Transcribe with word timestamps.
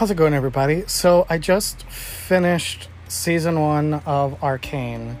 How's 0.00 0.10
it 0.10 0.14
going, 0.14 0.32
everybody? 0.32 0.84
So, 0.86 1.26
I 1.28 1.36
just 1.36 1.82
finished 1.82 2.88
season 3.08 3.60
one 3.60 3.92
of 4.06 4.42
Arcane. 4.42 5.18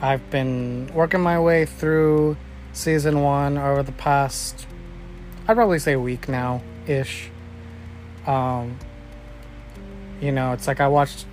I've 0.00 0.30
been 0.30 0.88
working 0.94 1.20
my 1.20 1.40
way 1.40 1.64
through 1.66 2.36
season 2.72 3.22
one 3.22 3.58
over 3.58 3.82
the 3.82 3.90
past, 3.90 4.68
I'd 5.48 5.54
probably 5.54 5.80
say, 5.80 5.96
week 5.96 6.28
now 6.28 6.62
ish. 6.86 7.32
Um, 8.28 8.78
you 10.20 10.30
know, 10.30 10.52
it's 10.52 10.68
like 10.68 10.80
I 10.80 10.86
watched 10.86 11.26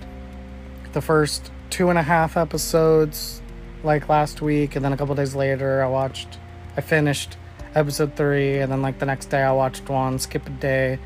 the 0.94 1.00
first 1.00 1.52
two 1.70 1.90
and 1.90 1.98
a 1.98 2.02
half 2.02 2.36
episodes 2.36 3.40
like 3.84 4.08
last 4.08 4.42
week, 4.42 4.74
and 4.74 4.84
then 4.84 4.92
a 4.92 4.96
couple 4.96 5.14
days 5.14 5.36
later, 5.36 5.80
I 5.80 5.86
watched, 5.86 6.40
I 6.76 6.80
finished 6.80 7.36
episode 7.76 8.16
three, 8.16 8.58
and 8.58 8.72
then 8.72 8.82
like 8.82 8.98
the 8.98 9.06
next 9.06 9.26
day, 9.26 9.44
I 9.44 9.52
watched 9.52 9.88
one, 9.88 10.18
skip 10.18 10.44
a 10.48 10.50
day, 10.50 10.98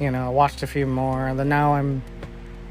you 0.00 0.10
know, 0.10 0.30
watched 0.30 0.62
a 0.62 0.66
few 0.66 0.86
more, 0.86 1.26
and 1.28 1.38
then 1.38 1.48
now 1.48 1.74
I'm, 1.74 2.02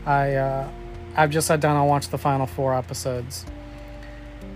I, 0.06 0.36
uh, 0.36 0.70
I've 1.16 1.30
just 1.30 1.48
sat 1.48 1.60
down 1.60 1.78
and 1.78 1.88
watched 1.88 2.12
the 2.12 2.18
final 2.18 2.46
four 2.46 2.76
episodes. 2.76 3.46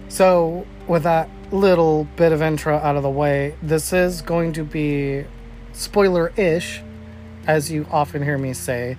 So, 0.08 0.66
with 0.88 1.04
that 1.04 1.30
little 1.52 2.06
bit 2.16 2.32
of 2.32 2.42
intro 2.42 2.78
out 2.78 2.96
of 2.96 3.04
the 3.04 3.10
way, 3.10 3.56
this 3.62 3.94
is 3.94 4.22
going 4.22 4.54
to 4.54 4.64
be 4.64 5.26
spoiler 5.74 6.32
ish, 6.38 6.82
as 7.48 7.72
you 7.72 7.86
often 7.92 8.24
hear 8.24 8.38
me 8.38 8.54
say. 8.54 8.98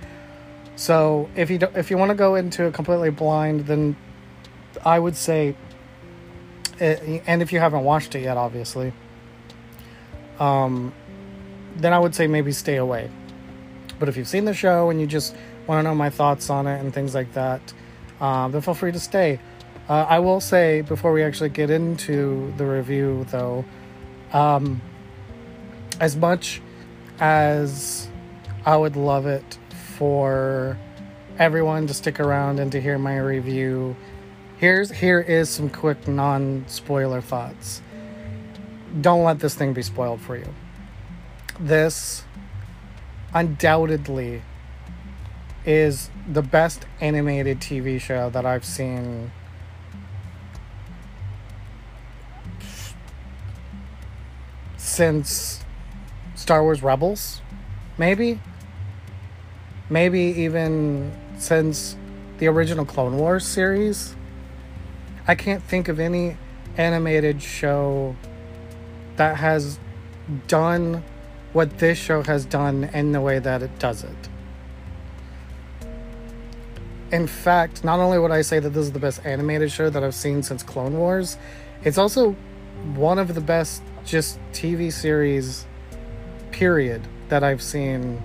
So, 0.75 1.29
if 1.37 1.51
you 1.51 1.59
do, 1.59 1.69
if 1.75 1.91
you 1.91 1.97
want 1.97 2.11
to 2.11 2.15
go 2.15 2.35
into 2.35 2.65
it 2.65 2.75
completely 2.75 3.11
blind, 3.11 3.67
then 3.67 3.97
I 4.85 4.99
would 4.99 5.17
say, 5.17 5.57
it, 6.79 7.23
and 7.27 7.41
if 7.41 7.53
you 7.53 7.61
haven't 7.61 7.85
watched 7.85 8.15
it 8.15 8.23
yet, 8.23 8.37
obviously, 8.37 8.93
um, 10.39 10.93
then 11.77 11.93
I 11.93 11.99
would 11.99 12.15
say 12.15 12.27
maybe 12.27 12.53
stay 12.53 12.77
away. 12.77 13.11
But 13.99 14.09
if 14.09 14.17
you've 14.17 14.29
seen 14.29 14.45
the 14.45 14.55
show 14.55 14.91
and 14.91 15.01
you 15.01 15.07
just 15.07 15.35
want 15.67 15.79
to 15.79 15.83
know 15.89 15.95
my 15.95 16.11
thoughts 16.11 16.51
on 16.51 16.67
it 16.67 16.81
and 16.81 16.93
things 16.93 17.15
like 17.15 17.33
that, 17.33 17.73
uh, 18.21 18.49
then 18.49 18.61
feel 18.61 18.75
free 18.75 18.93
to 18.93 19.01
stay. 19.01 19.41
Uh, 19.89 20.05
I 20.09 20.19
will 20.19 20.41
say 20.41 20.81
before 20.81 21.13
we 21.13 21.23
actually 21.23 21.51
get 21.51 21.71
into 21.71 22.53
the 22.57 22.67
review, 22.67 23.25
though, 23.31 23.65
um, 24.33 24.81
as 26.01 26.17
much 26.17 26.61
as 27.21 28.09
I 28.65 28.77
would 28.77 28.97
love 28.97 29.27
it 29.27 29.59
for 29.97 30.77
everyone 31.39 31.87
to 31.87 31.95
stick 31.95 32.19
around 32.19 32.59
and 32.59 32.73
to 32.73 32.81
hear 32.81 32.99
my 32.99 33.19
review, 33.19 33.97
here's 34.59 34.91
here 34.91 35.21
is 35.21 35.49
some 35.49 35.71
quick 35.71 36.09
non-spoiler 36.09 37.21
thoughts. 37.21 37.81
Don't 39.01 39.25
let 39.25 39.39
this 39.39 39.55
thing 39.55 39.73
be 39.73 39.83
spoiled 39.83 40.21
for 40.21 40.37
you. 40.37 40.53
This 41.61 42.25
undoubtedly 43.37 44.41
is 45.67 46.09
the 46.27 46.41
best 46.41 46.87
animated 47.03 47.61
TV 47.61 48.01
show 48.01 48.31
that 48.31 48.47
I've 48.47 48.65
seen 48.65 49.31
since 54.79 55.63
Star 56.35 56.63
Wars 56.63 56.83
Rebels, 56.83 57.43
maybe. 57.99 58.41
Maybe 59.91 60.21
even 60.21 61.13
since 61.37 61.95
the 62.39 62.47
original 62.47 62.87
Clone 62.87 63.19
Wars 63.19 63.47
series. 63.47 64.17
I 65.29 65.35
can't 65.35 65.63
think 65.63 65.89
of 65.89 66.01
any 66.01 66.39
animated 66.79 67.43
show 67.43 68.17
that 69.17 69.37
has 69.37 69.79
done 70.49 71.05
what 71.53 71.79
this 71.79 71.99
show 71.99 72.23
has 72.23 72.45
done 72.45 72.85
in 72.93 73.13
the 73.13 73.21
way 73.21 73.39
that 73.39 73.63
it 73.63 73.79
does 73.79 74.05
it. 74.05 74.29
In 77.13 77.27
fact, 77.27 77.85
not 77.85 78.01
only 78.01 78.19
would 78.19 78.33
I 78.33 78.43
say 78.43 78.59
that 78.59 78.71
this 78.71 78.87
is 78.87 78.93
the 78.93 78.99
best 78.99 79.25
animated 79.25 79.71
show 79.71 79.89
that 79.91 80.03
I've 80.03 80.15
seen 80.15 80.43
since 80.43 80.63
Clone 80.63 80.99
Wars, 80.99 81.39
it's 81.85 81.99
also 81.99 82.33
one 82.95 83.19
of 83.19 83.35
the 83.35 83.41
best 83.41 83.83
just 84.05 84.39
TV 84.53 84.93
series, 84.93 85.67
period, 86.51 87.03
that 87.29 87.45
I've 87.45 87.63
seen 87.63 88.23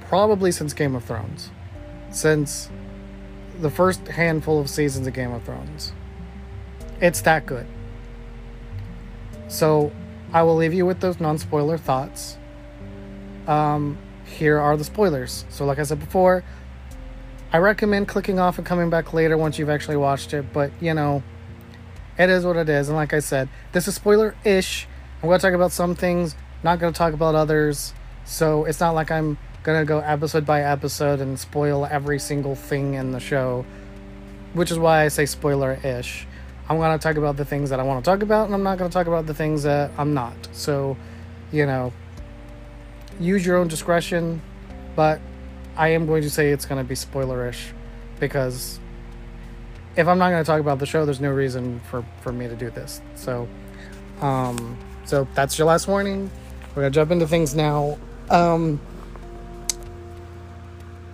probably 0.00 0.50
since 0.50 0.72
Game 0.72 0.94
of 0.94 1.04
Thrones. 1.04 1.50
Since 2.10 2.70
the 3.60 3.70
first 3.70 4.06
handful 4.08 4.60
of 4.60 4.68
seasons 4.68 5.06
of 5.06 5.12
Game 5.12 5.32
of 5.32 5.42
Thrones. 5.44 5.92
It's 7.00 7.20
that 7.22 7.46
good. 7.46 7.66
So 9.48 9.92
I 10.34 10.42
will 10.42 10.56
leave 10.56 10.74
you 10.74 10.84
with 10.84 10.98
those 10.98 11.20
non 11.20 11.38
spoiler 11.38 11.78
thoughts. 11.78 12.36
Um, 13.46 13.96
here 14.24 14.58
are 14.58 14.76
the 14.76 14.82
spoilers. 14.82 15.44
So, 15.48 15.64
like 15.64 15.78
I 15.78 15.84
said 15.84 16.00
before, 16.00 16.42
I 17.52 17.58
recommend 17.58 18.08
clicking 18.08 18.40
off 18.40 18.58
and 18.58 18.66
coming 18.66 18.90
back 18.90 19.12
later 19.12 19.38
once 19.38 19.60
you've 19.60 19.70
actually 19.70 19.96
watched 19.96 20.34
it, 20.34 20.52
but 20.52 20.72
you 20.80 20.92
know, 20.92 21.22
it 22.18 22.28
is 22.30 22.44
what 22.44 22.56
it 22.56 22.68
is. 22.68 22.88
And 22.88 22.96
like 22.96 23.14
I 23.14 23.20
said, 23.20 23.48
this 23.70 23.86
is 23.86 23.94
spoiler 23.94 24.34
ish. 24.44 24.88
I'm 25.22 25.28
going 25.28 25.38
to 25.38 25.46
talk 25.46 25.54
about 25.54 25.70
some 25.70 25.94
things, 25.94 26.34
not 26.64 26.80
going 26.80 26.92
to 26.92 26.98
talk 26.98 27.14
about 27.14 27.36
others. 27.36 27.94
So, 28.24 28.64
it's 28.64 28.80
not 28.80 28.96
like 28.96 29.12
I'm 29.12 29.38
going 29.62 29.80
to 29.80 29.86
go 29.86 30.00
episode 30.00 30.44
by 30.44 30.64
episode 30.64 31.20
and 31.20 31.38
spoil 31.38 31.86
every 31.86 32.18
single 32.18 32.56
thing 32.56 32.94
in 32.94 33.12
the 33.12 33.20
show, 33.20 33.64
which 34.52 34.72
is 34.72 34.80
why 34.80 35.04
I 35.04 35.08
say 35.08 35.26
spoiler 35.26 35.78
ish. 35.84 36.26
I'm 36.68 36.78
going 36.78 36.98
to 36.98 37.02
talk 37.02 37.16
about 37.16 37.36
the 37.36 37.44
things 37.44 37.70
that 37.70 37.80
I 37.80 37.82
want 37.82 38.04
to 38.04 38.10
talk 38.10 38.22
about, 38.22 38.46
and 38.46 38.54
I'm 38.54 38.62
not 38.62 38.78
going 38.78 38.90
to 38.90 38.94
talk 38.94 39.06
about 39.06 39.26
the 39.26 39.34
things 39.34 39.64
that 39.64 39.90
I'm 39.98 40.14
not. 40.14 40.34
So, 40.52 40.96
you 41.52 41.66
know, 41.66 41.92
use 43.20 43.44
your 43.44 43.58
own 43.58 43.68
discretion, 43.68 44.40
but 44.96 45.20
I 45.76 45.88
am 45.88 46.06
going 46.06 46.22
to 46.22 46.30
say 46.30 46.50
it's 46.50 46.64
going 46.64 46.82
to 46.82 46.88
be 46.88 46.94
spoilerish 46.94 47.72
because 48.18 48.78
if 49.96 50.08
I'm 50.08 50.18
not 50.18 50.30
going 50.30 50.42
to 50.42 50.46
talk 50.46 50.60
about 50.60 50.78
the 50.78 50.86
show, 50.86 51.04
there's 51.04 51.20
no 51.20 51.30
reason 51.30 51.80
for, 51.90 52.04
for 52.22 52.32
me 52.32 52.48
to 52.48 52.56
do 52.56 52.70
this. 52.70 53.02
So, 53.14 53.46
um, 54.20 54.78
so 55.04 55.28
that's 55.34 55.58
your 55.58 55.66
last 55.66 55.86
warning. 55.86 56.30
We're 56.70 56.82
going 56.82 56.92
to 56.92 56.98
jump 56.98 57.10
into 57.10 57.28
things 57.28 57.54
now. 57.54 57.98
Um, 58.30 58.80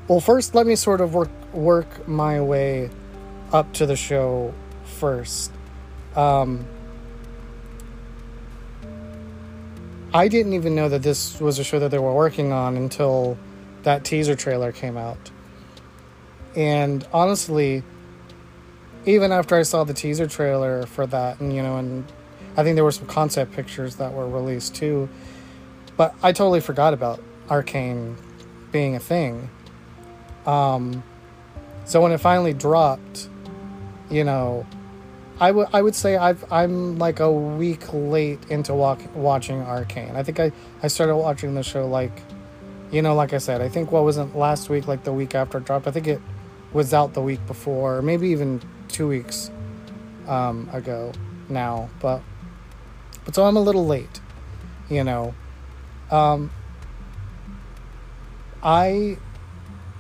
well, 0.06 0.20
first, 0.20 0.54
let 0.54 0.66
me 0.66 0.76
sort 0.76 1.00
of 1.00 1.14
work 1.14 1.30
work 1.52 2.06
my 2.06 2.40
way 2.40 2.90
up 3.52 3.72
to 3.74 3.86
the 3.86 3.96
show 3.96 4.54
first. 5.00 5.50
Um, 6.14 6.66
I 10.12 10.28
didn't 10.28 10.52
even 10.52 10.74
know 10.74 10.88
that 10.88 11.02
this 11.02 11.40
was 11.40 11.58
a 11.58 11.64
show 11.64 11.78
that 11.78 11.90
they 11.90 11.98
were 11.98 12.14
working 12.14 12.52
on 12.52 12.76
until 12.76 13.38
that 13.84 14.04
teaser 14.04 14.36
trailer 14.36 14.72
came 14.72 14.96
out. 14.96 15.30
And 16.54 17.06
honestly, 17.12 17.82
even 19.06 19.32
after 19.32 19.56
I 19.56 19.62
saw 19.62 19.84
the 19.84 19.94
teaser 19.94 20.26
trailer 20.26 20.84
for 20.86 21.06
that, 21.06 21.40
and 21.40 21.54
you 21.54 21.62
know, 21.62 21.78
and 21.78 22.04
I 22.56 22.64
think 22.64 22.74
there 22.74 22.84
were 22.84 22.92
some 22.92 23.06
concept 23.06 23.52
pictures 23.52 23.96
that 23.96 24.12
were 24.12 24.28
released 24.28 24.74
too, 24.74 25.08
but 25.96 26.14
I 26.22 26.32
totally 26.32 26.60
forgot 26.60 26.92
about 26.92 27.22
Arcane 27.48 28.16
being 28.72 28.96
a 28.96 29.00
thing. 29.00 29.48
Um, 30.44 31.02
so 31.84 32.00
when 32.00 32.12
it 32.12 32.18
finally 32.18 32.52
dropped, 32.52 33.28
you 34.10 34.24
know, 34.24 34.66
I 35.40 35.50
would 35.50 35.68
I 35.72 35.80
would 35.80 35.94
say 35.94 36.16
I've 36.16 36.44
I'm 36.52 36.98
like 36.98 37.18
a 37.20 37.32
week 37.32 37.92
late 37.94 38.38
into 38.50 38.74
walk, 38.74 39.00
watching 39.14 39.62
Arcane. 39.62 40.14
I 40.14 40.22
think 40.22 40.38
I 40.38 40.52
I 40.82 40.88
started 40.88 41.16
watching 41.16 41.54
the 41.54 41.62
show 41.62 41.86
like, 41.86 42.22
you 42.90 43.00
know, 43.00 43.14
like 43.14 43.32
I 43.32 43.38
said, 43.38 43.62
I 43.62 43.70
think 43.70 43.90
what 43.90 44.04
wasn't 44.04 44.36
last 44.36 44.68
week, 44.68 44.86
like 44.86 45.04
the 45.04 45.12
week 45.12 45.34
after 45.34 45.58
it 45.58 45.64
dropped. 45.64 45.86
I 45.86 45.92
think 45.92 46.06
it 46.06 46.20
was 46.74 46.92
out 46.92 47.14
the 47.14 47.22
week 47.22 47.44
before, 47.46 48.02
maybe 48.02 48.28
even 48.28 48.60
two 48.88 49.08
weeks 49.08 49.50
um, 50.28 50.68
ago 50.74 51.12
now. 51.48 51.88
But 52.00 52.20
but 53.24 53.34
so 53.34 53.44
I'm 53.44 53.56
a 53.56 53.62
little 53.62 53.86
late, 53.86 54.20
you 54.90 55.04
know. 55.04 55.34
Um, 56.10 56.50
I 58.62 59.16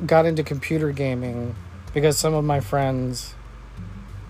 got 0.04 0.26
into 0.26 0.42
computer 0.42 0.92
gaming 0.92 1.54
because 1.94 2.18
some 2.18 2.34
of 2.34 2.44
my 2.44 2.60
friends 2.60 3.34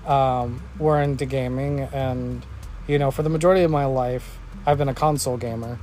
um, 0.06 0.62
were 0.78 1.00
into 1.00 1.26
gaming, 1.26 1.80
and 1.80 2.44
you 2.86 2.98
know, 2.98 3.10
for 3.10 3.22
the 3.22 3.30
majority 3.30 3.62
of 3.62 3.70
my 3.70 3.84
life, 3.84 4.38
I've 4.66 4.78
been 4.78 4.88
a 4.88 4.94
console 4.94 5.36
gamer. 5.36 5.78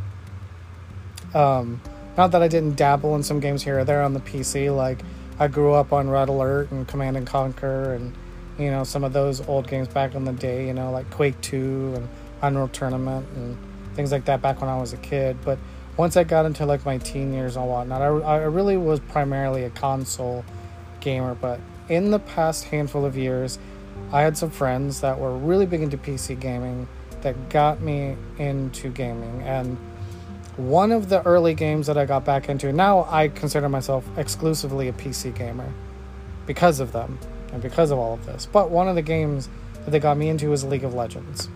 Um, 1.34 1.82
not 2.18 2.32
that 2.32 2.42
I 2.42 2.48
didn't 2.48 2.76
dabble 2.76 3.16
in 3.16 3.24
some 3.24 3.40
games 3.40 3.64
here 3.64 3.80
or 3.80 3.84
there 3.84 4.02
on 4.02 4.14
the 4.14 4.20
PC, 4.20 4.76
like 4.76 5.00
I 5.40 5.48
grew 5.48 5.74
up 5.74 5.94
on 5.94 6.10
Red 6.10 6.30
Alert 6.30 6.72
and 6.72 6.88
Command 6.88 7.16
and 7.16 7.28
Conquer, 7.28 7.94
and 7.94 8.16
you 8.58 8.72
know, 8.72 8.84
some 8.84 9.04
of 9.04 9.14
those 9.14 9.48
old 9.48 9.68
games 9.68 9.88
back 9.88 10.16
in 10.16 10.26
the 10.26 10.34
day, 10.34 10.68
you 10.68 10.74
know, 10.74 10.92
like 10.92 11.10
Quake 11.12 11.40
2 11.42 11.94
and 11.96 12.10
Unreal 12.42 12.68
Tournament 12.70 13.28
and 13.36 13.58
things 13.96 14.12
like 14.12 14.26
that 14.26 14.42
back 14.42 14.62
when 14.62 14.70
I 14.70 14.78
was 14.80 14.94
a 14.94 14.98
kid. 14.98 15.38
But 15.44 15.60
once 15.96 16.18
I 16.18 16.24
got 16.24 16.46
into 16.46 16.66
like 16.66 16.86
my 16.86 16.98
teen 16.98 17.34
years 17.34 17.56
and 17.56 17.68
whatnot, 17.68 18.02
I, 18.02 18.06
I 18.06 18.38
really 18.46 18.78
was 18.78 19.00
primarily 19.00 19.64
a 19.64 19.70
console 19.70 20.44
gamer. 21.00 21.36
But 21.36 21.60
in 21.90 22.12
the 22.12 22.20
past 22.20 22.66
handful 22.66 23.06
of 23.06 23.16
years, 23.16 23.60
I 24.12 24.22
had 24.22 24.38
some 24.38 24.52
friends 24.52 25.02
that 25.02 25.20
were 25.20 25.36
really 25.38 25.66
big 25.66 25.82
into 25.82 25.98
PC 25.98 26.40
gaming 26.40 26.88
that 27.22 27.50
got 27.50 27.82
me 27.82 28.16
into 28.38 28.90
gaming. 28.90 29.42
And 29.44 29.78
one 30.58 30.92
of 30.92 31.10
the 31.10 31.22
early 31.24 31.54
games 31.54 31.88
that 31.88 31.98
I 31.98 32.06
got 32.06 32.26
back 32.26 32.50
into. 32.50 32.74
Now 32.74 33.08
I 33.10 33.28
consider 33.28 33.70
myself 33.70 34.06
exclusively 34.18 34.88
a 34.88 34.94
PC 34.94 35.36
gamer 35.36 35.72
because 36.48 36.80
of 36.80 36.92
them 36.92 37.20
and 37.54 37.62
because 37.62 37.92
of 37.92 38.00
all 38.00 38.16
of 38.16 38.26
this. 38.26 38.48
But 38.52 38.72
one 38.72 38.88
of 38.88 38.96
the 38.96 39.02
games 39.02 39.50
that 39.86 39.92
they 39.92 40.00
got 40.00 40.18
me 40.18 40.30
into 40.30 40.50
was 40.50 40.64
League 40.64 40.84
of 40.84 40.94
Legends. 40.94 41.48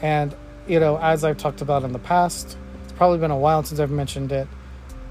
And, 0.00 0.34
you 0.68 0.78
know, 0.78 0.96
as 0.98 1.24
I've 1.24 1.38
talked 1.38 1.60
about 1.60 1.82
in 1.82 1.92
the 1.92 1.98
past, 1.98 2.56
it's 2.84 2.92
probably 2.92 3.18
been 3.18 3.30
a 3.30 3.38
while 3.38 3.64
since 3.64 3.80
I've 3.80 3.90
mentioned 3.90 4.30
it, 4.30 4.46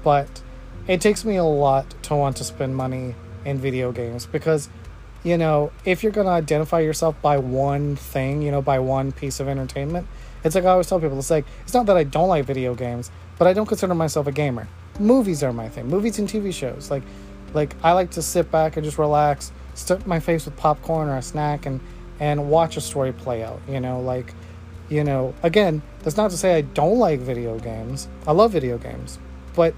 but 0.02 0.42
it 0.86 1.00
takes 1.00 1.24
me 1.24 1.36
a 1.36 1.44
lot 1.44 1.94
to 2.04 2.14
want 2.14 2.36
to 2.38 2.44
spend 2.44 2.74
money 2.74 3.14
in 3.44 3.58
video 3.58 3.92
games 3.92 4.26
because, 4.26 4.68
you 5.24 5.38
know, 5.38 5.72
if 5.84 6.02
you're 6.02 6.12
going 6.12 6.26
to 6.26 6.32
identify 6.32 6.80
yourself 6.80 7.20
by 7.20 7.38
one 7.38 7.96
thing, 7.96 8.42
you 8.42 8.50
know, 8.50 8.62
by 8.62 8.78
one 8.78 9.10
piece 9.10 9.40
of 9.40 9.48
entertainment, 9.48 10.06
it's 10.44 10.54
like 10.54 10.64
I 10.64 10.68
always 10.68 10.86
tell 10.86 11.00
people, 11.00 11.18
it's 11.18 11.30
like, 11.30 11.46
it's 11.62 11.74
not 11.74 11.86
that 11.86 11.96
I 11.96 12.04
don't 12.04 12.28
like 12.28 12.44
video 12.44 12.74
games, 12.74 13.10
but 13.38 13.48
I 13.48 13.54
don't 13.54 13.66
consider 13.66 13.94
myself 13.94 14.26
a 14.26 14.32
gamer. 14.32 14.68
Movies 15.00 15.42
are 15.42 15.52
my 15.52 15.68
thing, 15.68 15.88
movies 15.88 16.18
and 16.18 16.28
TV 16.28 16.52
shows. 16.52 16.90
Like, 16.90 17.02
like 17.54 17.74
I 17.82 17.92
like 17.92 18.10
to 18.12 18.22
sit 18.22 18.50
back 18.50 18.76
and 18.76 18.84
just 18.84 18.98
relax, 18.98 19.50
stuff 19.74 20.06
my 20.06 20.20
face 20.20 20.44
with 20.44 20.56
popcorn 20.56 21.08
or 21.08 21.16
a 21.16 21.22
snack, 21.22 21.66
and 21.66 21.80
and 22.20 22.48
watch 22.48 22.76
a 22.76 22.80
story 22.80 23.12
play 23.12 23.42
out. 23.42 23.60
You 23.68 23.80
know, 23.80 24.00
like, 24.00 24.34
you 24.88 25.02
know, 25.02 25.34
again, 25.42 25.82
that's 26.02 26.16
not 26.16 26.30
to 26.30 26.36
say 26.36 26.56
I 26.56 26.60
don't 26.60 26.98
like 26.98 27.20
video 27.20 27.58
games. 27.58 28.08
I 28.26 28.32
love 28.32 28.52
video 28.52 28.78
games, 28.78 29.18
but 29.54 29.74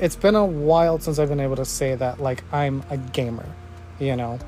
it's 0.00 0.16
been 0.16 0.34
a 0.34 0.44
while 0.44 0.98
since 0.98 1.18
I've 1.18 1.28
been 1.28 1.40
able 1.40 1.56
to 1.56 1.64
say 1.64 1.94
that 1.94 2.20
like 2.20 2.42
I'm 2.52 2.82
a 2.90 2.96
gamer. 2.96 3.46
You 3.98 4.16
know, 4.16 4.38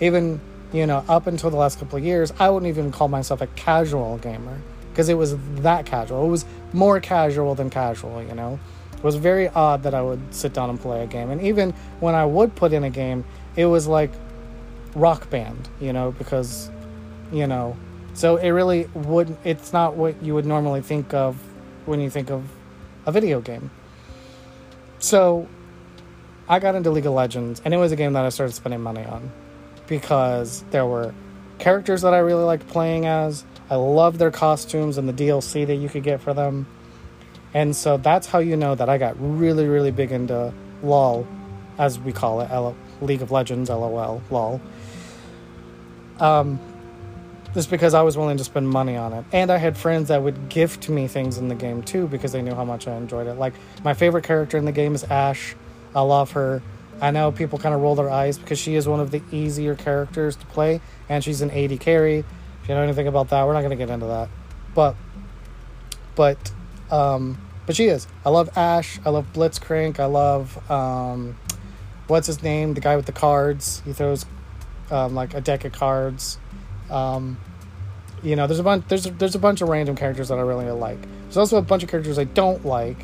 even 0.00 0.40
you 0.72 0.86
know 0.86 1.04
up 1.08 1.26
until 1.26 1.50
the 1.50 1.56
last 1.56 1.78
couple 1.78 1.98
of 1.98 2.04
years, 2.04 2.32
I 2.38 2.50
wouldn't 2.50 2.68
even 2.68 2.92
call 2.92 3.08
myself 3.08 3.40
a 3.40 3.46
casual 3.48 4.18
gamer 4.18 4.58
because 4.90 5.08
it 5.08 5.14
was 5.14 5.36
that 5.62 5.86
casual. 5.86 6.26
It 6.26 6.30
was 6.30 6.44
more 6.72 7.00
casual 7.00 7.54
than 7.54 7.70
casual. 7.70 8.22
You 8.22 8.34
know. 8.34 8.58
It 9.00 9.04
was 9.04 9.16
very 9.16 9.48
odd 9.48 9.84
that 9.84 9.94
I 9.94 10.02
would 10.02 10.34
sit 10.34 10.52
down 10.52 10.68
and 10.68 10.78
play 10.78 11.02
a 11.02 11.06
game. 11.06 11.30
And 11.30 11.40
even 11.40 11.70
when 12.00 12.14
I 12.14 12.26
would 12.26 12.54
put 12.54 12.74
in 12.74 12.84
a 12.84 12.90
game, 12.90 13.24
it 13.56 13.64
was 13.64 13.86
like 13.86 14.10
rock 14.94 15.30
band, 15.30 15.70
you 15.80 15.94
know, 15.94 16.12
because, 16.12 16.70
you 17.32 17.46
know, 17.46 17.78
so 18.12 18.36
it 18.36 18.50
really 18.50 18.84
wouldn't. 18.92 19.38
it's 19.42 19.72
not 19.72 19.96
what 19.96 20.22
you 20.22 20.34
would 20.34 20.44
normally 20.44 20.82
think 20.82 21.14
of 21.14 21.38
when 21.86 21.98
you 22.00 22.10
think 22.10 22.30
of 22.30 22.44
a 23.06 23.12
video 23.12 23.40
game. 23.40 23.70
So 24.98 25.48
I 26.50 26.58
got 26.58 26.74
into 26.74 26.90
League 26.90 27.06
of 27.06 27.12
Legends, 27.12 27.62
and 27.64 27.72
it 27.72 27.76
was 27.76 27.92
a 27.92 27.96
game 27.96 28.14
that 28.14 28.24
I 28.24 28.28
started 28.28 28.54
spending 28.54 28.80
money 28.80 29.04
on 29.04 29.30
because 29.86 30.64
there 30.72 30.84
were 30.84 31.14
characters 31.60 32.02
that 32.02 32.12
I 32.12 32.18
really 32.18 32.42
liked 32.42 32.66
playing 32.66 33.06
as. 33.06 33.44
I 33.70 33.76
loved 33.76 34.18
their 34.18 34.32
costumes 34.32 34.98
and 34.98 35.08
the 35.08 35.12
DLC 35.12 35.64
that 35.64 35.76
you 35.76 35.88
could 35.88 36.02
get 36.02 36.20
for 36.20 36.34
them. 36.34 36.66
And 37.54 37.76
so 37.76 37.98
that's 37.98 38.26
how 38.26 38.40
you 38.40 38.56
know 38.56 38.74
that 38.74 38.88
I 38.88 38.98
got 38.98 39.14
really, 39.20 39.68
really 39.68 39.92
big 39.92 40.10
into 40.10 40.52
LOL, 40.82 41.24
as 41.78 42.00
we 42.00 42.12
call 42.12 42.40
it, 42.40 42.50
L- 42.50 42.76
League 43.00 43.22
of 43.22 43.30
Legends, 43.30 43.70
LOL, 43.70 44.20
LOL. 44.28 44.60
Um, 46.18 46.58
just 47.54 47.70
because 47.70 47.94
I 47.94 48.02
was 48.02 48.16
willing 48.16 48.38
to 48.38 48.44
spend 48.44 48.68
money 48.68 48.96
on 48.96 49.12
it. 49.12 49.24
And 49.30 49.52
I 49.52 49.56
had 49.56 49.78
friends 49.78 50.08
that 50.08 50.20
would 50.20 50.48
gift 50.48 50.88
me 50.88 51.06
things 51.06 51.38
in 51.38 51.46
the 51.46 51.54
game 51.54 51.84
too 51.84 52.08
because 52.08 52.32
they 52.32 52.42
knew 52.42 52.56
how 52.56 52.64
much 52.64 52.88
I 52.88 52.96
enjoyed 52.96 53.28
it. 53.28 53.34
Like, 53.34 53.54
my 53.84 53.94
favorite 53.94 54.24
character 54.24 54.58
in 54.58 54.64
the 54.64 54.72
game 54.72 54.96
is 54.96 55.04
Ashe. 55.04 55.54
I 55.94 56.02
love 56.02 56.32
her. 56.32 56.62
I 57.00 57.10
know 57.10 57.32
people 57.32 57.58
kind 57.58 57.74
of 57.74 57.80
roll 57.80 57.94
their 57.94 58.10
eyes 58.10 58.38
because 58.38 58.58
she 58.58 58.74
is 58.74 58.86
one 58.86 59.00
of 59.00 59.10
the 59.10 59.22
easier 59.32 59.74
characters 59.74 60.36
to 60.36 60.46
play, 60.46 60.80
and 61.08 61.24
she's 61.24 61.40
an 61.40 61.50
AD 61.50 61.80
carry. 61.80 62.18
If 62.62 62.68
you 62.68 62.74
know 62.74 62.82
anything 62.82 63.08
about 63.08 63.30
that, 63.30 63.46
we're 63.46 63.54
not 63.54 63.60
going 63.60 63.70
to 63.70 63.76
get 63.76 63.88
into 63.88 64.06
that. 64.06 64.28
But, 64.74 64.96
but, 66.14 66.52
um, 66.90 67.38
but 67.66 67.74
she 67.74 67.86
is. 67.86 68.06
I 68.24 68.30
love 68.30 68.56
Ashe. 68.56 69.00
I 69.04 69.10
love 69.10 69.32
Blitzcrank. 69.32 69.98
I 69.98 70.04
love, 70.04 70.70
um, 70.70 71.36
what's 72.06 72.26
his 72.26 72.42
name? 72.42 72.74
The 72.74 72.80
guy 72.80 72.96
with 72.96 73.06
the 73.06 73.12
cards. 73.12 73.82
He 73.84 73.92
throws 73.92 74.26
um, 74.90 75.14
like 75.14 75.32
a 75.34 75.40
deck 75.40 75.64
of 75.64 75.72
cards. 75.72 76.38
Um, 76.90 77.38
you 78.22 78.36
know, 78.36 78.46
there's 78.46 78.58
a 78.58 78.62
bunch. 78.62 78.86
There's 78.88 79.04
there's 79.04 79.34
a 79.34 79.38
bunch 79.38 79.62
of 79.62 79.68
random 79.68 79.96
characters 79.96 80.28
that 80.28 80.38
I 80.38 80.42
really 80.42 80.70
like. 80.70 80.98
There's 81.24 81.38
also 81.38 81.56
a 81.56 81.62
bunch 81.62 81.82
of 81.82 81.88
characters 81.88 82.18
I 82.18 82.24
don't 82.24 82.64
like, 82.66 82.98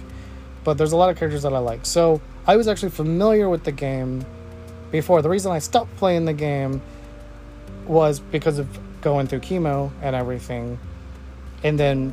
but 0.64 0.76
there's 0.76 0.92
a 0.92 0.96
lot 0.96 1.10
of 1.10 1.16
characters 1.16 1.42
that 1.44 1.54
I 1.54 1.58
like. 1.58 1.86
So 1.86 2.20
I 2.46 2.56
was 2.56 2.68
actually 2.68 2.90
familiar 2.90 3.48
with 3.48 3.64
the 3.64 3.72
game 3.72 4.24
before. 4.90 5.20
The 5.20 5.28
reason 5.28 5.52
I 5.52 5.58
stopped 5.58 5.94
playing 5.96 6.26
the 6.26 6.32
game 6.32 6.80
was 7.86 8.20
because 8.20 8.58
of 8.58 8.78
going 9.00 9.26
through 9.26 9.40
chemo 9.40 9.90
and 10.02 10.14
everything, 10.14 10.78
and 11.64 11.78
then 11.78 12.10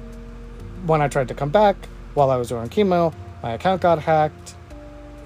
when 0.85 1.01
I 1.01 1.07
tried 1.07 1.27
to 1.30 1.33
come 1.33 1.50
back 1.50 1.75
while 2.13 2.30
I 2.31 2.38
was 2.38 2.50
doing 2.50 2.68
chemo, 2.69 3.13
my 3.41 3.51
account 3.51 3.81
got 3.81 4.00
hacked, 4.00 4.56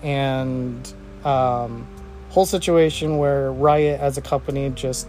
and 0.04 0.94
um, 1.24 1.88
whole 2.30 2.46
situation 2.46 3.18
where 3.18 3.52
Riot 3.52 4.00
as 4.00 4.18
a 4.18 4.22
company 4.22 4.70
just 4.70 5.08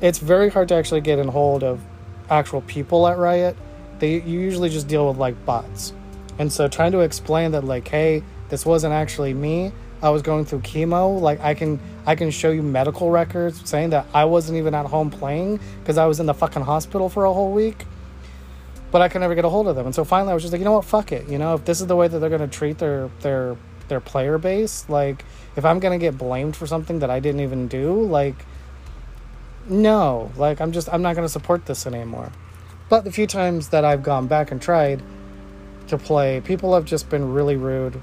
it's 0.00 0.18
very 0.18 0.50
hard 0.50 0.68
to 0.68 0.74
actually 0.74 1.00
get 1.00 1.18
in 1.18 1.28
hold 1.28 1.62
of 1.62 1.80
actual 2.28 2.62
people 2.62 3.06
at 3.06 3.18
Riot. 3.18 3.56
They 3.98 4.20
you 4.20 4.40
usually 4.40 4.68
just 4.68 4.88
deal 4.88 5.08
with 5.08 5.18
like 5.18 5.44
bots. 5.46 5.92
And 6.38 6.52
so 6.52 6.66
trying 6.66 6.92
to 6.92 7.00
explain 7.00 7.52
that 7.52 7.64
like 7.64 7.88
hey, 7.88 8.22
this 8.52 8.66
wasn't 8.66 8.92
actually 8.92 9.32
me. 9.32 9.72
I 10.02 10.10
was 10.10 10.20
going 10.20 10.44
through 10.44 10.60
chemo. 10.60 11.18
Like 11.18 11.40
I 11.40 11.54
can 11.54 11.80
I 12.04 12.14
can 12.16 12.30
show 12.30 12.50
you 12.50 12.62
medical 12.62 13.10
records 13.10 13.66
saying 13.66 13.90
that 13.90 14.06
I 14.12 14.26
wasn't 14.26 14.58
even 14.58 14.74
at 14.74 14.84
home 14.84 15.10
playing 15.10 15.58
because 15.80 15.96
I 15.96 16.04
was 16.04 16.20
in 16.20 16.26
the 16.26 16.34
fucking 16.34 16.60
hospital 16.60 17.08
for 17.08 17.24
a 17.24 17.32
whole 17.32 17.50
week. 17.50 17.86
But 18.90 19.00
I 19.00 19.08
could 19.08 19.22
never 19.22 19.34
get 19.34 19.46
a 19.46 19.48
hold 19.48 19.68
of 19.68 19.74
them. 19.74 19.86
And 19.86 19.94
so 19.94 20.04
finally 20.04 20.32
I 20.32 20.34
was 20.34 20.42
just 20.42 20.52
like, 20.52 20.58
you 20.58 20.66
know 20.66 20.74
what, 20.74 20.84
fuck 20.84 21.12
it. 21.12 21.30
You 21.30 21.38
know, 21.38 21.54
if 21.54 21.64
this 21.64 21.80
is 21.80 21.86
the 21.86 21.96
way 21.96 22.08
that 22.08 22.18
they're 22.18 22.28
gonna 22.28 22.46
treat 22.46 22.76
their 22.76 23.08
their 23.20 23.56
their 23.88 24.00
player 24.00 24.36
base, 24.36 24.86
like 24.86 25.24
if 25.56 25.64
I'm 25.64 25.78
gonna 25.78 25.96
get 25.96 26.18
blamed 26.18 26.54
for 26.54 26.66
something 26.66 26.98
that 26.98 27.08
I 27.08 27.20
didn't 27.20 27.40
even 27.40 27.68
do, 27.68 28.02
like 28.02 28.44
no, 29.66 30.30
like 30.36 30.60
I'm 30.60 30.72
just 30.72 30.92
I'm 30.92 31.00
not 31.00 31.16
gonna 31.16 31.30
support 31.30 31.64
this 31.64 31.86
anymore. 31.86 32.30
But 32.90 33.04
the 33.04 33.12
few 33.12 33.26
times 33.26 33.70
that 33.70 33.86
I've 33.86 34.02
gone 34.02 34.26
back 34.26 34.50
and 34.50 34.60
tried 34.60 35.02
to 35.86 35.96
play, 35.96 36.42
people 36.42 36.74
have 36.74 36.84
just 36.84 37.08
been 37.08 37.32
really 37.32 37.56
rude, 37.56 37.98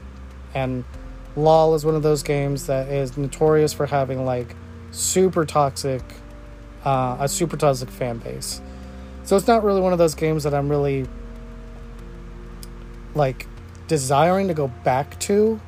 and 0.53 0.83
LOL 1.35 1.75
is 1.75 1.85
one 1.85 1.95
of 1.95 2.03
those 2.03 2.23
games 2.23 2.67
that 2.67 2.87
is 2.89 3.17
notorious 3.17 3.73
for 3.73 3.85
having 3.85 4.25
like 4.25 4.55
super 4.91 5.45
toxic, 5.45 6.01
uh, 6.85 7.17
a 7.19 7.27
super 7.27 7.57
toxic 7.57 7.89
fan 7.89 8.17
base. 8.17 8.61
So 9.23 9.35
it's 9.35 9.47
not 9.47 9.63
really 9.63 9.81
one 9.81 9.93
of 9.93 9.99
those 9.99 10.15
games 10.15 10.43
that 10.43 10.53
I'm 10.53 10.69
really 10.69 11.07
like 13.15 13.47
desiring 13.87 14.47
to 14.47 14.53
go 14.53 14.67
back 14.83 15.19
to. 15.21 15.59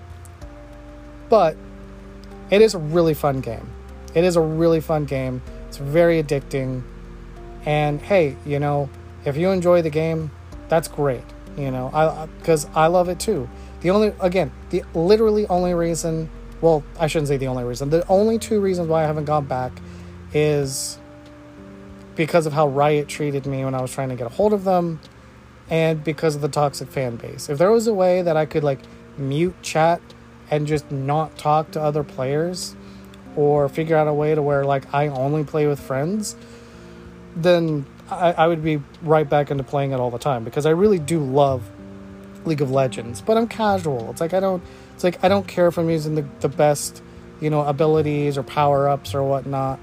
But 1.29 1.55
it 2.49 2.61
is 2.61 2.73
a 2.73 2.79
really 2.79 3.13
fun 3.13 3.39
game. 3.39 3.69
It 4.13 4.23
is 4.23 4.35
a 4.35 4.41
really 4.41 4.81
fun 4.81 5.05
game. 5.05 5.41
It's 5.67 5.77
very 5.77 6.21
addicting. 6.21 6.83
And 7.65 8.01
hey, 8.01 8.35
you 8.45 8.59
know, 8.59 8.89
if 9.25 9.37
you 9.37 9.51
enjoy 9.51 9.81
the 9.81 9.89
game, 9.89 10.31
that's 10.67 10.87
great. 10.87 11.23
You 11.57 11.71
know, 11.71 11.89
I 11.93 12.25
because 12.39 12.67
I 12.73 12.87
love 12.87 13.09
it 13.09 13.19
too. 13.19 13.49
The 13.81 13.89
only 13.89 14.13
again, 14.19 14.51
the 14.69 14.83
literally 14.93 15.47
only 15.47 15.73
reason, 15.73 16.29
well, 16.61 16.83
I 16.99 17.07
shouldn't 17.07 17.27
say 17.27 17.37
the 17.37 17.47
only 17.47 17.63
reason. 17.63 17.89
The 17.89 18.07
only 18.07 18.39
two 18.39 18.61
reasons 18.61 18.87
why 18.87 19.03
I 19.03 19.07
haven't 19.07 19.25
gone 19.25 19.45
back 19.45 19.71
is 20.33 20.97
because 22.15 22.45
of 22.45 22.53
how 22.53 22.67
Riot 22.67 23.07
treated 23.07 23.45
me 23.45 23.65
when 23.65 23.73
I 23.73 23.81
was 23.81 23.91
trying 23.91 24.09
to 24.09 24.15
get 24.15 24.27
a 24.27 24.29
hold 24.29 24.53
of 24.53 24.63
them 24.63 24.99
and 25.69 26.03
because 26.03 26.35
of 26.35 26.41
the 26.41 26.49
toxic 26.49 26.89
fan 26.89 27.15
base. 27.15 27.49
If 27.49 27.57
there 27.57 27.71
was 27.71 27.87
a 27.87 27.93
way 27.93 28.21
that 28.21 28.37
I 28.37 28.45
could 28.45 28.63
like 28.63 28.79
mute 29.17 29.55
chat 29.61 30.01
and 30.51 30.67
just 30.67 30.91
not 30.91 31.37
talk 31.37 31.71
to 31.71 31.81
other 31.81 32.03
players 32.03 32.75
or 33.35 33.69
figure 33.69 33.95
out 33.95 34.07
a 34.07 34.13
way 34.13 34.35
to 34.35 34.41
where 34.41 34.63
like 34.63 34.93
I 34.93 35.07
only 35.07 35.43
play 35.43 35.65
with 35.65 35.79
friends, 35.79 36.35
then 37.35 37.85
I, 38.09 38.33
I 38.33 38.47
would 38.47 38.63
be 38.63 38.81
right 39.01 39.27
back 39.27 39.49
into 39.49 39.63
playing 39.63 39.91
it 39.91 39.99
all 39.99 40.11
the 40.11 40.19
time 40.19 40.43
because 40.43 40.65
I 40.65 40.71
really 40.71 40.99
do 40.99 41.19
love 41.19 41.63
League 42.45 42.61
of 42.61 42.71
Legends, 42.71 43.21
but 43.21 43.37
I'm 43.37 43.47
casual. 43.47 44.09
It's 44.11 44.21
like 44.21 44.33
I 44.33 44.39
don't 44.39 44.63
it's 44.95 45.03
like 45.03 45.23
I 45.23 45.27
don't 45.27 45.47
care 45.47 45.67
if 45.67 45.77
I'm 45.77 45.89
using 45.89 46.15
the, 46.15 46.25
the 46.39 46.49
best, 46.49 47.01
you 47.39 47.49
know, 47.49 47.61
abilities 47.61 48.37
or 48.37 48.43
power 48.43 48.87
ups 48.87 49.13
or 49.13 49.23
whatnot. 49.23 49.79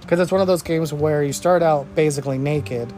Because 0.00 0.18
it's 0.18 0.32
one 0.32 0.40
of 0.40 0.46
those 0.46 0.62
games 0.62 0.92
where 0.92 1.22
you 1.22 1.32
start 1.32 1.62
out 1.62 1.94
basically 1.94 2.36
naked 2.36 2.92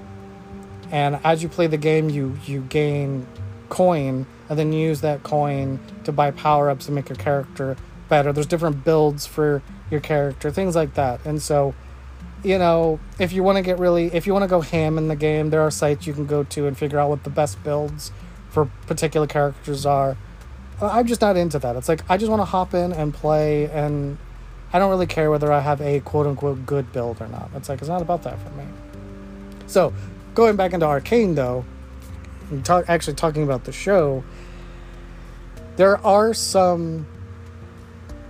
and 0.91 1.19
as 1.25 1.43
you 1.43 1.49
play 1.49 1.67
the 1.67 1.77
game 1.77 2.09
you 2.09 2.39
you 2.47 2.61
gain 2.63 3.27
coin 3.69 4.27
and 4.49 4.59
then 4.59 4.73
use 4.73 5.01
that 5.01 5.23
coin 5.23 5.81
to 6.05 6.13
buy 6.13 6.31
power 6.31 6.71
ups 6.71 6.87
and 6.87 6.95
make 6.95 7.09
your 7.09 7.17
character 7.17 7.77
better. 8.09 8.33
There's 8.33 8.47
different 8.47 8.85
builds 8.85 9.27
for 9.27 9.63
your 9.91 10.01
character, 10.01 10.51
things 10.51 10.77
like 10.77 10.95
that. 10.95 11.25
And 11.25 11.41
so, 11.41 11.75
you 12.43 12.59
know, 12.59 13.01
if 13.19 13.33
you 13.33 13.43
want 13.43 13.57
to 13.57 13.63
get 13.63 13.79
really, 13.79 14.07
if 14.15 14.27
you 14.27 14.33
want 14.33 14.43
to 14.43 14.49
go 14.49 14.61
ham 14.61 14.99
in 14.99 15.09
the 15.09 15.17
game, 15.17 15.51
there 15.51 15.63
are 15.63 15.71
sites 15.71 16.07
you 16.07 16.13
can 16.13 16.27
go 16.27 16.45
to 16.45 16.67
and 16.67 16.77
figure 16.77 16.99
out 16.99 17.09
what 17.09 17.25
the 17.25 17.31
best 17.31 17.63
builds 17.65 18.13
for 18.55 18.67
particular 18.87 19.27
characters 19.27 19.85
are. 19.85 20.17
I'm 20.81 21.07
just 21.07 21.21
not 21.21 21.37
into 21.37 21.59
that. 21.59 21.77
It's 21.77 21.89
like 21.89 22.09
I 22.09 22.17
just 22.17 22.31
want 22.31 22.41
to 22.41 22.47
hop 22.47 22.73
in 22.73 22.93
and 22.93 23.13
play, 23.13 23.69
and 23.71 24.17
I 24.73 24.79
don't 24.79 24.91
really 24.91 25.07
care 25.07 25.31
whether 25.31 25.53
I 25.53 25.61
have 25.61 25.81
a 25.81 26.01
quote 26.01 26.27
unquote 26.27 26.65
good 26.65 26.93
build 26.93 27.21
or 27.21 27.29
not. 27.29 27.51
It's 27.55 27.69
like 27.69 27.81
it's 27.81 27.89
not 27.89 28.01
about 28.01 28.23
that 28.23 28.39
for 28.39 28.51
me. 28.51 28.65
So, 29.67 29.93
going 30.35 30.57
back 30.57 30.73
into 30.73 30.87
Arcane 30.87 31.35
though, 31.35 31.65
talk, 32.63 32.87
actually 32.89 33.15
talking 33.15 33.43
about 33.43 33.65
the 33.65 33.73
show, 33.73 34.25
there 35.77 35.99
are 35.99 36.33
some 36.33 37.07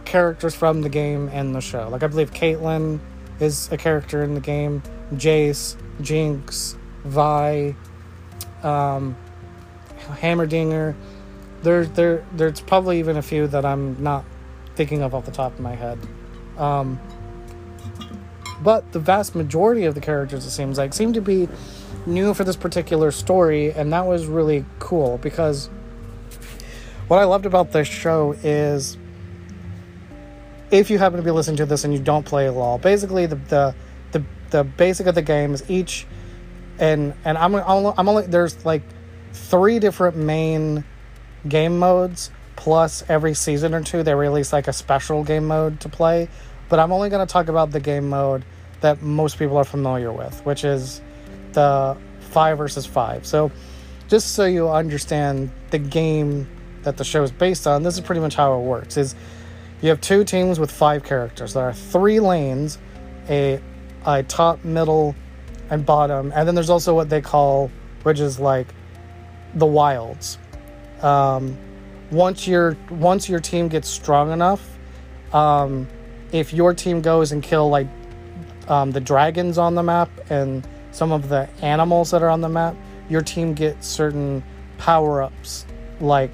characters 0.04 0.54
from 0.54 0.82
the 0.82 0.88
game 0.88 1.28
and 1.32 1.54
the 1.54 1.60
show. 1.60 1.88
Like 1.88 2.02
I 2.02 2.06
believe 2.06 2.32
Caitlyn 2.32 3.00
is 3.40 3.70
a 3.72 3.76
character 3.76 4.22
in 4.22 4.34
the 4.34 4.40
game, 4.40 4.82
Jace, 5.14 5.76
Jinx, 6.00 6.76
Vi, 7.04 7.74
um, 8.62 9.16
Heimerdinger. 10.06 10.94
There, 11.62 11.86
there, 11.86 12.26
there's 12.32 12.60
probably 12.60 12.98
even 12.98 13.16
a 13.16 13.22
few 13.22 13.46
that 13.48 13.64
I'm 13.64 14.02
not 14.02 14.24
thinking 14.76 15.02
of 15.02 15.14
off 15.14 15.24
the 15.24 15.32
top 15.32 15.54
of 15.54 15.60
my 15.60 15.74
head. 15.74 15.98
Um, 16.58 17.00
but 18.62 18.92
the 18.92 18.98
vast 18.98 19.34
majority 19.34 19.84
of 19.84 19.94
the 19.94 20.00
characters, 20.00 20.46
it 20.46 20.50
seems 20.50 20.78
like, 20.78 20.94
seem 20.94 21.12
to 21.14 21.20
be 21.20 21.48
new 22.06 22.34
for 22.34 22.44
this 22.44 22.56
particular 22.56 23.10
story, 23.10 23.72
and 23.72 23.92
that 23.92 24.06
was 24.06 24.26
really 24.26 24.64
cool 24.78 25.18
because 25.18 25.68
what 27.08 27.18
I 27.18 27.24
loved 27.24 27.46
about 27.46 27.72
this 27.72 27.88
show 27.88 28.32
is 28.42 28.96
if 30.70 30.90
you 30.90 30.98
happen 30.98 31.18
to 31.18 31.22
be 31.22 31.30
listening 31.30 31.58
to 31.58 31.66
this 31.66 31.84
and 31.84 31.92
you 31.92 32.00
don't 32.00 32.24
play 32.24 32.48
LOL, 32.48 32.78
basically 32.78 33.26
the 33.26 33.36
the 33.36 33.74
the, 34.12 34.24
the 34.50 34.64
basic 34.64 35.06
of 35.06 35.14
the 35.14 35.22
game 35.22 35.54
is 35.54 35.68
each 35.68 36.06
and 36.78 37.14
and 37.24 37.38
I'm 37.38 37.54
I'm 37.54 38.08
only 38.08 38.26
there's 38.26 38.64
like 38.64 38.82
three 39.34 39.78
different 39.78 40.16
main 40.16 40.84
game 41.48 41.78
modes 41.78 42.30
plus 42.56 43.04
every 43.08 43.34
season 43.34 43.74
or 43.74 43.82
two 43.82 44.02
they 44.02 44.14
release 44.14 44.52
like 44.52 44.68
a 44.68 44.72
special 44.72 45.24
game 45.24 45.46
mode 45.46 45.80
to 45.80 45.88
play. 45.88 46.28
But 46.68 46.78
i'm 46.78 46.92
only 46.92 47.10
going 47.10 47.26
to 47.26 47.30
talk 47.30 47.48
about 47.48 47.70
the 47.70 47.80
game 47.80 48.08
mode 48.08 48.44
that 48.80 49.02
most 49.02 49.38
people 49.38 49.56
are 49.56 49.64
familiar 49.64 50.12
with 50.12 50.44
which 50.46 50.64
is 50.64 51.02
the 51.52 51.96
five 52.20 52.58
versus 52.58 52.86
five. 52.86 53.26
So 53.26 53.50
just 54.08 54.34
so 54.34 54.44
you 54.44 54.68
understand 54.68 55.50
the 55.70 55.78
game 55.78 56.48
that 56.82 56.96
the 56.96 57.04
show 57.04 57.22
is 57.22 57.30
based 57.30 57.66
on 57.66 57.82
this 57.82 57.94
is 57.94 58.00
pretty 58.00 58.20
much 58.20 58.34
how 58.34 58.58
it 58.58 58.62
works 58.62 58.96
is 58.96 59.14
you 59.80 59.88
have 59.88 60.00
two 60.00 60.24
teams 60.24 60.58
with 60.58 60.70
five 60.70 61.04
characters. 61.04 61.54
There 61.54 61.62
are 61.62 61.72
three 61.72 62.20
lanes 62.20 62.78
a, 63.28 63.60
a 64.06 64.22
top 64.22 64.64
middle 64.64 65.14
and 65.70 65.84
bottom. 65.84 66.32
And 66.34 66.46
then 66.46 66.54
there's 66.54 66.70
also 66.70 66.94
what 66.94 67.08
they 67.08 67.20
call 67.20 67.70
which 68.02 68.20
is 68.20 68.38
like 68.38 68.66
the 69.54 69.66
wilds 69.66 70.38
um, 71.04 71.56
once 72.10 72.46
your 72.48 72.76
once 72.90 73.28
your 73.28 73.40
team 73.40 73.68
gets 73.68 73.88
strong 73.88 74.32
enough, 74.32 74.78
um, 75.32 75.86
if 76.32 76.52
your 76.52 76.72
team 76.74 77.02
goes 77.02 77.30
and 77.32 77.42
kill 77.42 77.68
like 77.68 77.88
um, 78.68 78.90
the 78.90 79.00
dragons 79.00 79.58
on 79.58 79.74
the 79.74 79.82
map 79.82 80.10
and 80.30 80.66
some 80.92 81.12
of 81.12 81.28
the 81.28 81.48
animals 81.60 82.10
that 82.10 82.22
are 82.22 82.30
on 82.30 82.40
the 82.40 82.48
map, 82.48 82.74
your 83.08 83.20
team 83.20 83.52
gets 83.52 83.86
certain 83.86 84.42
power 84.78 85.22
ups 85.22 85.66
like 86.00 86.30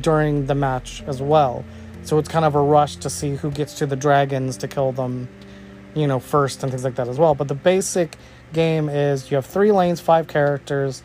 during 0.00 0.46
the 0.46 0.54
match 0.54 1.02
as 1.06 1.20
well. 1.20 1.64
So 2.04 2.18
it's 2.18 2.28
kind 2.28 2.44
of 2.44 2.54
a 2.54 2.60
rush 2.60 2.96
to 2.96 3.10
see 3.10 3.34
who 3.34 3.50
gets 3.50 3.74
to 3.74 3.86
the 3.86 3.96
dragons 3.96 4.56
to 4.58 4.68
kill 4.68 4.92
them, 4.92 5.28
you 5.94 6.06
know, 6.06 6.18
first 6.20 6.62
and 6.62 6.70
things 6.70 6.84
like 6.84 6.96
that 6.96 7.08
as 7.08 7.18
well. 7.18 7.34
But 7.34 7.48
the 7.48 7.54
basic 7.54 8.16
game 8.52 8.88
is 8.88 9.30
you 9.30 9.36
have 9.36 9.46
three 9.46 9.72
lanes, 9.72 10.00
five 10.00 10.28
characters. 10.28 11.02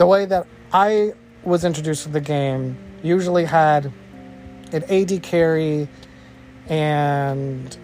The 0.00 0.06
way 0.06 0.24
that 0.24 0.46
I 0.72 1.12
was 1.44 1.62
introduced 1.62 2.04
to 2.04 2.08
the 2.08 2.22
game 2.22 2.78
usually 3.02 3.44
had 3.44 3.92
an 4.72 4.82
AD 4.84 5.22
carry 5.22 5.88
and 6.70 7.76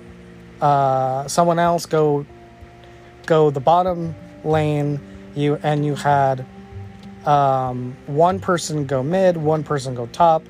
uh, 0.63 1.29
someone 1.29 1.59
else 1.59 1.85
go 1.85 2.25
go 3.27 3.51
the 3.51 3.61
bottom 3.61 4.15
lane. 4.45 4.99
You 5.35 5.61
and 5.63 5.85
you 5.85 5.95
had 5.95 6.47
um, 7.27 7.95
one 8.07 8.41
person 8.41 8.87
go 8.87 9.03
mid, 9.03 9.37
one 9.37 9.63
person 9.63 9.95
go 9.95 10.07
top, 10.07 10.43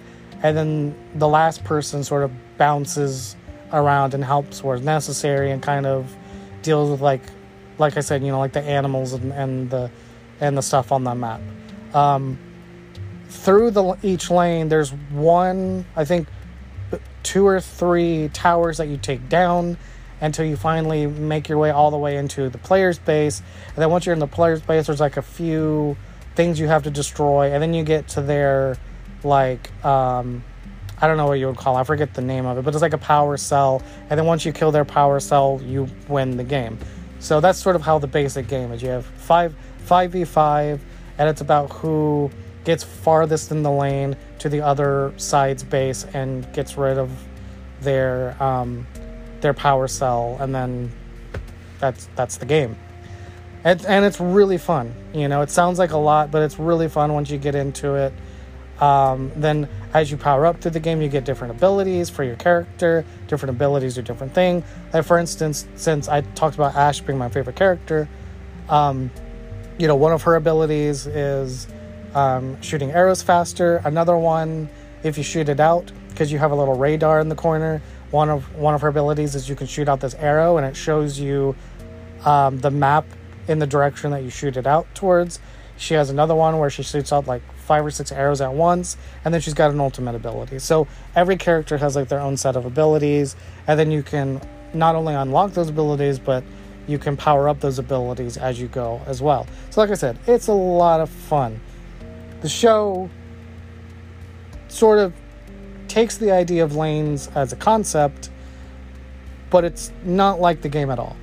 and 0.44 0.56
then 0.56 0.94
the 1.16 1.26
last 1.26 1.64
person 1.64 2.04
sort 2.04 2.22
of 2.22 2.30
bounces 2.58 3.34
around 3.72 4.14
and 4.14 4.24
helps 4.24 4.62
where 4.62 4.78
necessary 4.78 5.50
and 5.50 5.60
kind 5.60 5.84
of 5.84 6.14
deals 6.62 6.90
with 6.92 7.00
like 7.00 7.22
like 7.78 7.96
I 7.96 8.00
said, 8.02 8.22
you 8.22 8.30
know, 8.30 8.38
like 8.38 8.52
the 8.52 8.62
animals 8.62 9.14
and, 9.14 9.32
and 9.32 9.68
the 9.68 9.90
and 10.40 10.56
the 10.56 10.62
stuff 10.62 10.92
on 10.92 11.04
the 11.04 11.14
map. 11.14 11.40
Um, 11.94 12.38
through 13.28 13.70
the 13.72 13.98
each 14.02 14.30
lane 14.30 14.68
there's 14.68 14.92
one 14.92 15.84
i 15.96 16.04
think 16.04 16.28
two 17.26 17.44
or 17.44 17.60
three 17.60 18.30
towers 18.32 18.76
that 18.76 18.86
you 18.86 18.96
take 18.96 19.28
down 19.28 19.76
until 20.20 20.46
you 20.46 20.56
finally 20.56 21.08
make 21.08 21.48
your 21.48 21.58
way 21.58 21.70
all 21.70 21.90
the 21.90 21.96
way 21.96 22.16
into 22.16 22.48
the 22.48 22.58
player's 22.58 22.98
base. 22.98 23.42
And 23.68 23.76
then 23.76 23.90
once 23.90 24.06
you're 24.06 24.12
in 24.12 24.20
the 24.20 24.28
player's 24.28 24.62
base 24.62 24.86
there's 24.86 25.00
like 25.00 25.16
a 25.16 25.22
few 25.22 25.96
things 26.36 26.60
you 26.60 26.68
have 26.68 26.84
to 26.84 26.90
destroy 26.90 27.52
and 27.52 27.60
then 27.60 27.74
you 27.74 27.82
get 27.82 28.08
to 28.08 28.22
their 28.22 28.76
like 29.24 29.72
um, 29.84 30.44
i 31.00 31.06
don't 31.06 31.16
know 31.16 31.26
what 31.26 31.38
you 31.38 31.46
would 31.46 31.56
call 31.56 31.76
it. 31.76 31.80
I 31.80 31.84
forget 31.84 32.14
the 32.14 32.22
name 32.22 32.46
of 32.46 32.58
it 32.58 32.64
but 32.64 32.74
it's 32.74 32.82
like 32.82 32.92
a 32.92 32.98
power 32.98 33.36
cell. 33.36 33.82
And 34.08 34.16
then 34.18 34.26
once 34.26 34.44
you 34.44 34.52
kill 34.52 34.70
their 34.70 34.84
power 34.84 35.18
cell 35.18 35.60
you 35.64 35.88
win 36.08 36.36
the 36.36 36.44
game. 36.44 36.78
So 37.18 37.40
that's 37.40 37.58
sort 37.58 37.74
of 37.74 37.82
how 37.82 37.98
the 37.98 38.06
basic 38.06 38.46
game 38.46 38.70
is. 38.70 38.82
You 38.82 38.90
have 38.90 39.04
five 39.04 39.52
5v5 39.86 40.80
and 41.18 41.28
it's 41.28 41.40
about 41.40 41.70
who 41.72 42.30
gets 42.64 42.82
farthest 42.82 43.52
in 43.52 43.62
the 43.62 43.70
lane 43.70 44.16
to 44.40 44.48
the 44.48 44.60
other 44.60 45.14
side's 45.16 45.62
base 45.62 46.04
and 46.12 46.52
gets 46.52 46.76
rid 46.76 46.98
of 46.98 47.10
their 47.80 48.40
um, 48.42 48.86
their 49.40 49.54
power 49.54 49.88
cell, 49.88 50.36
and 50.40 50.54
then 50.54 50.92
that's 51.78 52.08
that's 52.16 52.36
the 52.36 52.46
game. 52.46 52.76
And, 53.64 53.84
and 53.86 54.04
it's 54.04 54.20
really 54.20 54.58
fun. 54.58 54.94
You 55.12 55.28
know, 55.28 55.42
it 55.42 55.50
sounds 55.50 55.78
like 55.78 55.90
a 55.90 55.96
lot, 55.96 56.30
but 56.30 56.42
it's 56.42 56.58
really 56.58 56.88
fun 56.88 57.12
once 57.12 57.30
you 57.30 57.38
get 57.38 57.56
into 57.56 57.94
it. 57.94 58.12
Um, 58.80 59.32
then, 59.34 59.68
as 59.92 60.10
you 60.10 60.16
power 60.16 60.46
up 60.46 60.60
through 60.60 60.72
the 60.72 60.80
game, 60.80 61.00
you 61.00 61.08
get 61.08 61.24
different 61.24 61.56
abilities 61.56 62.10
for 62.10 62.22
your 62.22 62.36
character. 62.36 63.04
Different 63.26 63.56
abilities 63.56 63.94
do 63.94 64.02
different 64.02 64.34
thing. 64.34 64.62
Like 64.92 65.04
for 65.04 65.18
instance, 65.18 65.66
since 65.76 66.08
I 66.08 66.20
talked 66.20 66.54
about 66.56 66.74
Ashe 66.74 67.00
being 67.00 67.18
my 67.18 67.28
favorite 67.28 67.56
character, 67.56 68.08
um, 68.68 69.10
you 69.78 69.86
know, 69.86 69.96
one 69.96 70.12
of 70.12 70.22
her 70.22 70.36
abilities 70.36 71.06
is 71.06 71.66
um, 72.14 72.60
shooting 72.62 72.90
arrows 72.92 73.22
faster. 73.22 73.82
Another 73.84 74.16
one, 74.16 74.68
if 75.02 75.18
you 75.18 75.24
shoot 75.24 75.48
it 75.48 75.60
out, 75.60 75.92
because 76.08 76.32
you 76.32 76.38
have 76.38 76.50
a 76.50 76.54
little 76.54 76.76
radar 76.76 77.20
in 77.20 77.28
the 77.28 77.34
corner. 77.34 77.82
One 78.10 78.30
of 78.30 78.54
one 78.54 78.74
of 78.74 78.80
her 78.80 78.88
abilities 78.88 79.34
is 79.34 79.48
you 79.48 79.56
can 79.56 79.66
shoot 79.66 79.88
out 79.88 80.00
this 80.00 80.14
arrow, 80.14 80.56
and 80.56 80.66
it 80.66 80.76
shows 80.76 81.18
you 81.18 81.54
um, 82.24 82.58
the 82.58 82.70
map 82.70 83.04
in 83.48 83.58
the 83.58 83.66
direction 83.66 84.10
that 84.12 84.22
you 84.22 84.30
shoot 84.30 84.56
it 84.56 84.66
out 84.66 84.86
towards. 84.94 85.38
She 85.76 85.94
has 85.94 86.08
another 86.08 86.34
one 86.34 86.58
where 86.58 86.70
she 86.70 86.82
shoots 86.82 87.12
out 87.12 87.26
like 87.26 87.42
five 87.56 87.84
or 87.84 87.90
six 87.90 88.10
arrows 88.10 88.40
at 88.40 88.54
once, 88.54 88.96
and 89.24 89.34
then 89.34 89.40
she's 89.40 89.54
got 89.54 89.70
an 89.70 89.80
ultimate 89.80 90.14
ability. 90.14 90.58
So 90.60 90.86
every 91.14 91.36
character 91.36 91.76
has 91.76 91.96
like 91.96 92.08
their 92.08 92.20
own 92.20 92.36
set 92.36 92.56
of 92.56 92.64
abilities, 92.64 93.36
and 93.66 93.78
then 93.78 93.90
you 93.90 94.02
can 94.02 94.40
not 94.72 94.94
only 94.94 95.14
unlock 95.14 95.52
those 95.52 95.68
abilities, 95.68 96.18
but 96.18 96.44
you 96.86 96.98
can 96.98 97.16
power 97.16 97.48
up 97.48 97.60
those 97.60 97.78
abilities 97.78 98.36
as 98.36 98.60
you 98.60 98.68
go 98.68 99.00
as 99.06 99.20
well. 99.20 99.46
So, 99.70 99.80
like 99.80 99.90
I 99.90 99.94
said, 99.94 100.18
it's 100.26 100.46
a 100.48 100.52
lot 100.52 101.00
of 101.00 101.10
fun 101.10 101.60
the 102.40 102.48
show 102.48 103.10
sort 104.68 104.98
of 104.98 105.12
takes 105.88 106.18
the 106.18 106.30
idea 106.30 106.64
of 106.64 106.76
lanes 106.76 107.28
as 107.34 107.52
a 107.52 107.56
concept, 107.56 108.30
but 109.50 109.64
it's 109.64 109.92
not 110.04 110.40
like 110.40 110.62
the 110.62 110.68
game 110.68 110.90
at 110.90 110.98
all. 110.98 111.16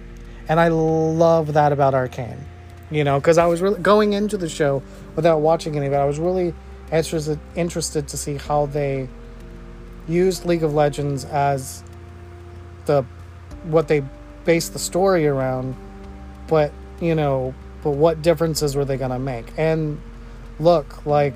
And 0.49 0.59
I 0.59 0.67
love 0.67 1.53
that 1.53 1.71
about 1.71 1.93
Arcane. 1.93 2.43
You 2.91 3.03
know, 3.03 3.19
because 3.19 3.37
I 3.37 3.45
was 3.45 3.61
really 3.61 3.79
going 3.79 4.13
into 4.13 4.37
the 4.37 4.49
show 4.49 4.83
without 5.15 5.39
watching 5.39 5.75
any 5.75 5.87
of 5.87 5.93
it. 5.93 5.95
I 5.95 6.05
was 6.05 6.19
really 6.19 6.53
interested 6.91 7.39
interested 7.55 8.07
to 8.09 8.17
see 8.17 8.35
how 8.35 8.67
they 8.67 9.07
used 10.07 10.45
League 10.45 10.63
of 10.63 10.73
Legends 10.73 11.25
as 11.25 11.83
the 12.85 13.03
what 13.63 13.87
they 13.87 14.03
based 14.45 14.73
the 14.73 14.79
story 14.79 15.27
around, 15.27 15.75
but 16.47 16.71
you 17.01 17.15
know, 17.15 17.53
but 17.83 17.91
what 17.91 18.21
differences 18.21 18.75
were 18.75 18.85
they 18.85 18.97
gonna 18.97 19.19
make? 19.19 19.53
And 19.57 20.01
look, 20.59 21.05
like, 21.05 21.35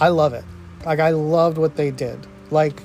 I 0.00 0.08
love 0.08 0.32
it. 0.34 0.44
Like, 0.84 1.00
I 1.00 1.10
loved 1.10 1.58
what 1.58 1.76
they 1.76 1.90
did. 1.90 2.26
Like, 2.50 2.82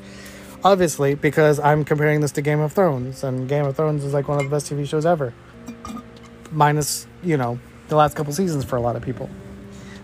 obviously, 0.63 1.15
because 1.15 1.59
I'm 1.59 1.83
comparing 1.83 2.21
this 2.21 2.31
to 2.33 2.41
Game 2.41 2.59
of 2.59 2.73
Thrones, 2.73 3.23
and 3.23 3.47
Game 3.47 3.65
of 3.65 3.75
Thrones 3.75 4.03
is 4.03 4.13
like 4.13 4.27
one 4.27 4.37
of 4.37 4.45
the 4.45 4.49
best 4.49 4.71
TV 4.71 4.87
shows 4.87 5.05
ever. 5.05 5.33
Minus, 6.51 7.07
you 7.23 7.37
know, 7.37 7.59
the 7.89 7.95
last 7.95 8.15
couple 8.15 8.33
seasons 8.33 8.65
for 8.65 8.75
a 8.75 8.81
lot 8.81 8.95
of 8.95 9.01
people. 9.01 9.29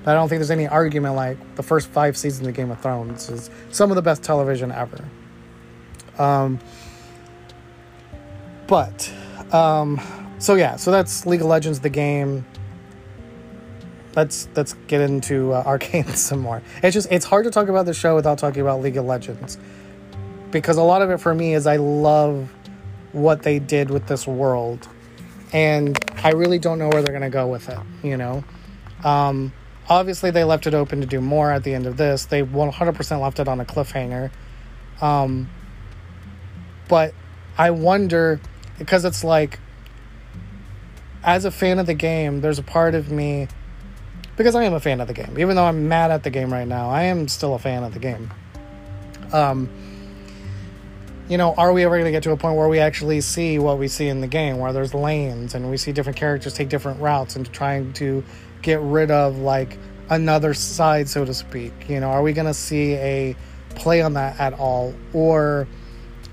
But 0.03 0.11
I 0.11 0.13
don't 0.15 0.27
think 0.27 0.39
there's 0.39 0.51
any 0.51 0.67
argument 0.67 1.15
like 1.15 1.55
the 1.55 1.63
first 1.63 1.87
five 1.87 2.17
seasons 2.17 2.47
of 2.47 2.53
Game 2.53 2.71
of 2.71 2.81
Thrones 2.81 3.29
is 3.29 3.49
some 3.71 3.89
of 3.89 3.95
the 3.95 4.01
best 4.01 4.21
television 4.23 4.71
ever. 4.71 5.05
Um, 6.17 6.59
but, 8.67 9.11
um, 9.51 9.99
so 10.39 10.55
yeah, 10.55 10.75
so 10.75 10.91
that's 10.91 11.25
League 11.25 11.41
of 11.41 11.47
Legends, 11.47 11.79
the 11.79 11.89
game 11.89 12.45
let's 14.15 14.47
let's 14.55 14.73
get 14.87 15.01
into 15.01 15.51
uh, 15.53 15.63
Arcane 15.65 16.07
some 16.07 16.39
more. 16.39 16.61
It's 16.81 16.93
just 16.93 17.11
it's 17.11 17.25
hard 17.25 17.45
to 17.45 17.51
talk 17.51 17.67
about 17.67 17.85
the 17.85 17.93
show 17.93 18.15
without 18.15 18.37
talking 18.37 18.61
about 18.61 18.81
League 18.81 18.97
of 18.97 19.05
Legends 19.05 19.57
because 20.51 20.77
a 20.77 20.83
lot 20.83 21.01
of 21.01 21.09
it 21.09 21.17
for 21.17 21.33
me 21.33 21.53
is 21.53 21.67
I 21.67 21.77
love 21.77 22.53
what 23.11 23.43
they 23.43 23.59
did 23.59 23.89
with 23.89 24.07
this 24.07 24.25
world, 24.25 24.87
and 25.51 25.97
I 26.23 26.31
really 26.31 26.59
don't 26.59 26.79
know 26.79 26.89
where 26.89 27.01
they're 27.01 27.13
gonna 27.13 27.29
go 27.29 27.47
with 27.47 27.69
it. 27.69 27.79
You 28.03 28.17
know, 28.17 28.43
Um, 29.03 29.51
obviously, 29.89 30.31
they 30.31 30.43
left 30.43 30.67
it 30.67 30.73
open 30.73 31.01
to 31.01 31.07
do 31.07 31.19
more 31.19 31.51
at 31.51 31.63
the 31.63 31.73
end 31.73 31.85
of 31.85 31.97
this. 31.97 32.25
They 32.25 32.41
100% 32.41 33.21
left 33.21 33.39
it 33.39 33.47
on 33.47 33.59
a 33.59 33.65
cliffhanger. 33.65 34.31
Um, 35.01 35.49
but 36.87 37.13
I 37.57 37.71
wonder 37.71 38.39
because 38.83 39.05
it's 39.05 39.23
like, 39.23 39.59
as 41.23 41.45
a 41.45 41.51
fan 41.51 41.79
of 41.79 41.85
the 41.85 41.93
game, 41.93 42.41
there's 42.41 42.59
a 42.59 42.63
part 42.63 42.95
of 42.95 43.09
me 43.09 43.47
because 44.35 44.55
I 44.55 44.65
am 44.65 44.73
a 44.73 44.79
fan 44.79 44.99
of 44.99 45.07
the 45.07 45.13
game. 45.13 45.39
Even 45.39 45.55
though 45.55 45.63
I'm 45.63 45.87
mad 45.87 46.11
at 46.11 46.23
the 46.23 46.29
game 46.29 46.51
right 46.51 46.67
now, 46.67 46.89
I 46.89 47.03
am 47.03 47.29
still 47.29 47.53
a 47.53 47.59
fan 47.59 47.83
of 47.83 47.93
the 47.93 47.99
game. 47.99 48.33
Um, 49.31 49.69
you 51.29 51.37
know, 51.37 51.53
are 51.53 51.71
we 51.71 51.85
ever 51.85 51.95
going 51.95 52.05
to 52.05 52.11
get 52.11 52.23
to 52.23 52.31
a 52.31 52.37
point 52.37 52.57
where 52.57 52.67
we 52.67 52.79
actually 52.79 53.21
see 53.21 53.57
what 53.57 53.79
we 53.79 53.87
see 53.87 54.09
in 54.09 54.19
the 54.19 54.27
game, 54.27 54.57
where 54.57 54.73
there's 54.73 54.93
lanes 54.93 55.55
and 55.55 55.69
we 55.69 55.77
see 55.77 55.93
different 55.93 56.17
characters 56.17 56.53
take 56.53 56.67
different 56.67 56.99
routes 56.99 57.37
and 57.37 57.49
trying 57.53 57.93
to 57.93 58.21
get 58.61 58.81
rid 58.81 59.11
of 59.11 59.37
like 59.37 59.77
another 60.09 60.53
side, 60.53 61.07
so 61.07 61.23
to 61.23 61.33
speak? 61.33 61.71
You 61.87 62.01
know, 62.01 62.09
are 62.09 62.21
we 62.21 62.33
going 62.33 62.47
to 62.47 62.53
see 62.53 62.95
a 62.95 63.35
play 63.75 64.01
on 64.01 64.13
that 64.15 64.41
at 64.41 64.53
all, 64.53 64.93
or 65.13 65.69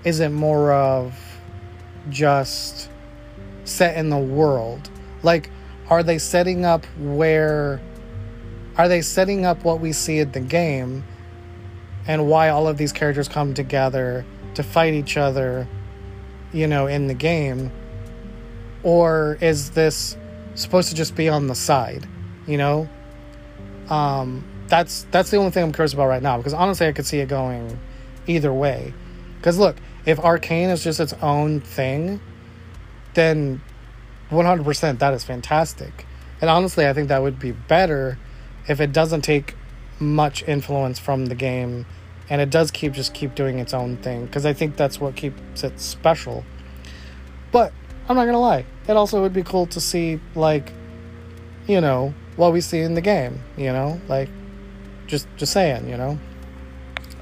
is 0.02 0.18
it 0.18 0.30
more 0.30 0.72
of 0.72 1.29
just 2.08 2.88
set 3.64 3.96
in 3.96 4.10
the 4.10 4.18
world? 4.18 4.90
Like, 5.22 5.50
are 5.88 6.02
they 6.02 6.18
setting 6.18 6.64
up 6.64 6.84
where? 6.98 7.80
Are 8.76 8.88
they 8.88 9.02
setting 9.02 9.44
up 9.44 9.64
what 9.64 9.80
we 9.80 9.92
see 9.92 10.20
in 10.20 10.32
the 10.32 10.40
game, 10.40 11.04
and 12.06 12.28
why 12.28 12.48
all 12.48 12.66
of 12.66 12.78
these 12.78 12.92
characters 12.92 13.28
come 13.28 13.54
together? 13.54 14.24
to 14.54 14.62
fight 14.62 14.94
each 14.94 15.16
other, 15.16 15.68
you 16.52 16.66
know, 16.66 16.86
in 16.86 17.06
the 17.06 17.14
game? 17.14 17.70
Or 18.82 19.38
is 19.40 19.70
this 19.70 20.16
supposed 20.54 20.88
to 20.90 20.94
just 20.94 21.14
be 21.14 21.28
on 21.28 21.46
the 21.46 21.54
side, 21.54 22.06
you 22.46 22.56
know? 22.56 22.88
Um, 23.88 24.44
that's 24.68 25.06
that's 25.10 25.30
the 25.30 25.36
only 25.36 25.50
thing 25.50 25.64
I'm 25.64 25.72
curious 25.72 25.92
about 25.92 26.06
right 26.06 26.22
now 26.22 26.36
because 26.36 26.54
honestly, 26.54 26.86
I 26.86 26.92
could 26.92 27.06
see 27.06 27.18
it 27.18 27.28
going 27.28 27.78
either 28.26 28.52
way. 28.52 28.94
Because 29.36 29.58
look, 29.58 29.76
if 30.06 30.18
Arcane 30.18 30.70
is 30.70 30.82
just 30.82 31.00
its 31.00 31.12
own 31.22 31.60
thing, 31.60 32.20
then 33.14 33.60
100% 34.30 34.98
that 34.98 35.14
is 35.14 35.24
fantastic. 35.24 36.06
And 36.40 36.48
honestly, 36.48 36.86
I 36.86 36.92
think 36.92 37.08
that 37.08 37.22
would 37.22 37.38
be 37.38 37.52
better 37.52 38.18
if 38.68 38.80
it 38.80 38.92
doesn't 38.92 39.22
take 39.22 39.54
much 39.98 40.42
influence 40.48 40.98
from 40.98 41.26
the 41.26 41.34
game 41.34 41.84
and 42.30 42.40
it 42.40 42.48
does 42.48 42.70
keep 42.70 42.92
just 42.92 43.12
keep 43.12 43.34
doing 43.34 43.58
its 43.58 43.74
own 43.74 43.96
thing 43.98 44.24
because 44.24 44.46
I 44.46 44.52
think 44.52 44.76
that's 44.76 45.00
what 45.00 45.16
keeps 45.16 45.62
it 45.62 45.78
special. 45.80 46.44
But 47.52 47.72
I'm 48.08 48.16
not 48.16 48.24
gonna 48.24 48.40
lie, 48.40 48.64
it 48.88 48.96
also 48.96 49.20
would 49.20 49.32
be 49.32 49.42
cool 49.42 49.66
to 49.66 49.80
see 49.80 50.20
like, 50.34 50.72
you 51.66 51.80
know, 51.80 52.14
what 52.40 52.52
we 52.52 52.60
see 52.60 52.80
in 52.80 52.94
the 52.94 53.00
game. 53.00 53.40
You 53.56 53.72
know, 53.72 54.00
like, 54.08 54.28
just 55.06 55.28
just 55.36 55.52
saying. 55.52 55.88
You 55.88 55.96
know. 55.96 56.18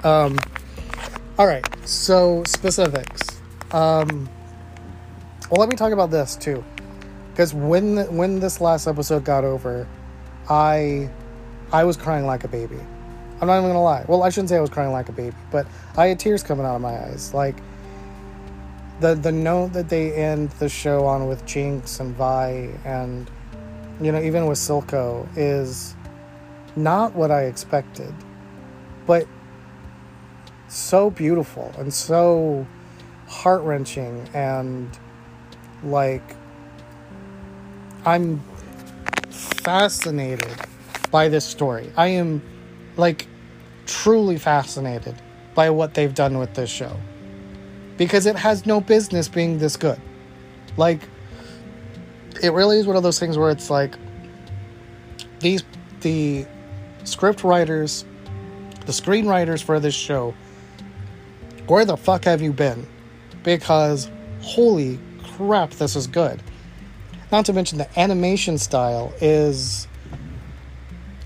Um. 0.04 0.38
All 1.38 1.46
right. 1.46 1.64
So 1.86 2.42
specifics. 2.44 3.22
Um. 3.70 4.28
Well, 5.50 5.60
let 5.60 5.68
me 5.68 5.76
talk 5.76 5.92
about 5.92 6.10
this 6.10 6.34
too, 6.34 6.64
because 7.30 7.54
when 7.54 7.98
when 8.16 8.40
this 8.40 8.60
last 8.60 8.88
episode 8.88 9.24
got 9.24 9.44
over, 9.44 9.86
I 10.50 11.08
I 11.72 11.84
was 11.84 11.96
crying 11.96 12.26
like 12.26 12.42
a 12.42 12.48
baby. 12.48 12.80
I'm 13.40 13.46
not 13.46 13.58
even 13.58 13.70
gonna 13.70 13.82
lie. 13.82 14.04
Well, 14.08 14.24
I 14.24 14.30
shouldn't 14.30 14.48
say 14.48 14.56
I 14.56 14.60
was 14.60 14.68
crying 14.68 14.90
like 14.90 15.08
a 15.08 15.12
baby, 15.12 15.36
but 15.52 15.64
I 15.96 16.06
had 16.08 16.18
tears 16.18 16.42
coming 16.42 16.66
out 16.66 16.74
of 16.74 16.82
my 16.82 17.04
eyes. 17.04 17.32
Like 17.32 17.56
the 18.98 19.14
the 19.14 19.30
note 19.30 19.74
that 19.74 19.88
they 19.88 20.12
end 20.12 20.50
the 20.58 20.68
show 20.68 21.06
on 21.06 21.28
with 21.28 21.46
Jinx 21.46 22.00
and 22.00 22.16
Vi 22.16 22.68
and 22.84 23.30
you 24.00 24.10
know 24.10 24.20
even 24.20 24.46
with 24.46 24.58
Silco 24.58 25.28
is 25.36 25.94
not 26.74 27.14
what 27.14 27.30
I 27.30 27.44
expected, 27.44 28.12
but 29.06 29.28
so 30.68 31.10
beautiful 31.10 31.72
and 31.78 31.92
so 31.92 32.66
heart 33.26 33.62
wrenching 33.62 34.28
and 34.34 34.98
like 35.82 36.36
I'm 38.04 38.42
fascinated 39.30 40.54
by 41.10 41.28
this 41.28 41.44
story. 41.44 41.92
I 41.96 42.08
am 42.08 42.42
like 42.96 43.26
truly 43.86 44.38
fascinated 44.38 45.14
by 45.54 45.70
what 45.70 45.94
they've 45.94 46.14
done 46.14 46.38
with 46.38 46.54
this 46.54 46.70
show 46.70 46.96
because 47.96 48.26
it 48.26 48.36
has 48.36 48.64
no 48.64 48.80
business 48.80 49.28
being 49.28 49.58
this 49.58 49.76
good. 49.76 50.00
Like 50.76 51.00
it 52.42 52.52
really 52.52 52.78
is 52.78 52.86
one 52.86 52.96
of 52.96 53.02
those 53.02 53.18
things 53.18 53.36
where 53.36 53.50
it's 53.50 53.70
like 53.70 53.96
these 55.40 55.64
the 56.00 56.46
script 57.04 57.42
writers, 57.42 58.04
the 58.86 58.92
screenwriters 58.92 59.62
for 59.62 59.80
this 59.80 59.94
show, 59.94 60.34
where 61.68 61.84
the 61.84 61.96
fuck 61.96 62.24
have 62.24 62.40
you 62.40 62.52
been? 62.52 62.86
Because 63.42 64.10
holy 64.40 64.98
crap, 65.36 65.70
this 65.72 65.96
is 65.96 66.06
good. 66.06 66.42
Not 67.30 67.46
to 67.46 67.52
mention 67.52 67.78
the 67.78 67.98
animation 67.98 68.56
style 68.58 69.12
is 69.20 69.86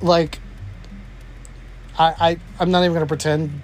like 0.01 0.41
I, 1.99 2.15
I 2.19 2.39
I'm 2.59 2.71
not 2.71 2.83
even 2.83 2.95
gonna 2.95 3.07
pretend 3.07 3.63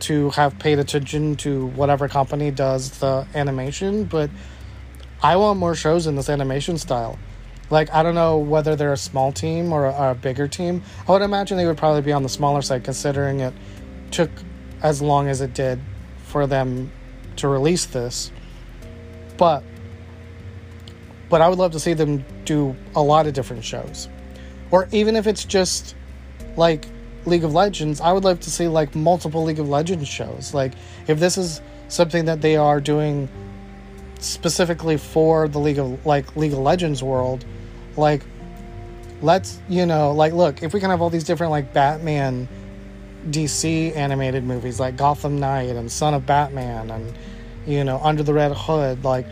to 0.00 0.30
have 0.30 0.58
paid 0.58 0.78
attention 0.78 1.36
to 1.36 1.66
whatever 1.68 2.08
company 2.08 2.50
does 2.50 2.98
the 2.98 3.26
animation, 3.34 4.04
but 4.04 4.30
I 5.22 5.36
want 5.36 5.58
more 5.58 5.74
shows 5.74 6.06
in 6.06 6.16
this 6.16 6.28
animation 6.28 6.78
style. 6.78 7.18
Like 7.68 7.92
I 7.92 8.02
don't 8.02 8.14
know 8.14 8.38
whether 8.38 8.76
they're 8.76 8.92
a 8.92 8.96
small 8.98 9.30
team 9.30 9.72
or 9.72 9.86
a, 9.86 10.10
a 10.10 10.14
bigger 10.14 10.48
team. 10.48 10.82
I 11.06 11.12
would 11.12 11.22
imagine 11.22 11.58
they 11.58 11.66
would 11.66 11.78
probably 11.78 12.02
be 12.02 12.12
on 12.12 12.22
the 12.22 12.28
smaller 12.30 12.62
side, 12.62 12.82
considering 12.82 13.40
it 13.40 13.52
took 14.10 14.30
as 14.82 15.02
long 15.02 15.28
as 15.28 15.42
it 15.42 15.52
did 15.52 15.80
for 16.34 16.48
them 16.48 16.90
to 17.36 17.46
release 17.46 17.86
this. 17.86 18.32
But 19.36 19.62
but 21.30 21.40
I 21.40 21.48
would 21.48 21.60
love 21.60 21.70
to 21.72 21.78
see 21.78 21.94
them 21.94 22.24
do 22.44 22.74
a 22.96 23.00
lot 23.00 23.28
of 23.28 23.34
different 23.34 23.62
shows. 23.62 24.08
Or 24.72 24.88
even 24.90 25.14
if 25.14 25.28
it's 25.28 25.44
just 25.44 25.94
like 26.56 26.88
League 27.24 27.44
of 27.44 27.54
Legends, 27.54 28.00
I 28.00 28.12
would 28.12 28.24
love 28.24 28.40
to 28.40 28.50
see 28.50 28.66
like 28.66 28.96
multiple 28.96 29.44
League 29.44 29.60
of 29.60 29.68
Legends 29.68 30.08
shows. 30.08 30.52
Like 30.52 30.72
if 31.06 31.20
this 31.20 31.38
is 31.38 31.60
something 31.86 32.24
that 32.24 32.40
they 32.40 32.56
are 32.56 32.80
doing 32.80 33.28
specifically 34.18 34.96
for 34.96 35.46
the 35.46 35.60
League 35.60 35.78
of 35.78 36.04
like 36.04 36.34
League 36.34 36.52
of 36.52 36.58
Legends 36.58 37.00
world, 37.00 37.44
like 37.96 38.24
let's 39.22 39.60
you 39.68 39.86
know 39.86 40.10
like 40.10 40.32
look 40.32 40.64
if 40.64 40.74
we 40.74 40.80
can 40.80 40.90
have 40.90 41.00
all 41.00 41.10
these 41.10 41.22
different 41.22 41.52
like 41.52 41.72
Batman 41.72 42.48
DC 43.30 43.94
animated 43.96 44.44
movies 44.44 44.78
like 44.80 44.96
Gotham 44.96 45.38
Knight 45.40 45.70
and 45.70 45.90
Son 45.90 46.14
of 46.14 46.26
Batman 46.26 46.90
and 46.90 47.14
you 47.66 47.84
know 47.84 47.98
Under 48.02 48.22
the 48.22 48.34
Red 48.34 48.52
Hood 48.52 49.04
like 49.04 49.26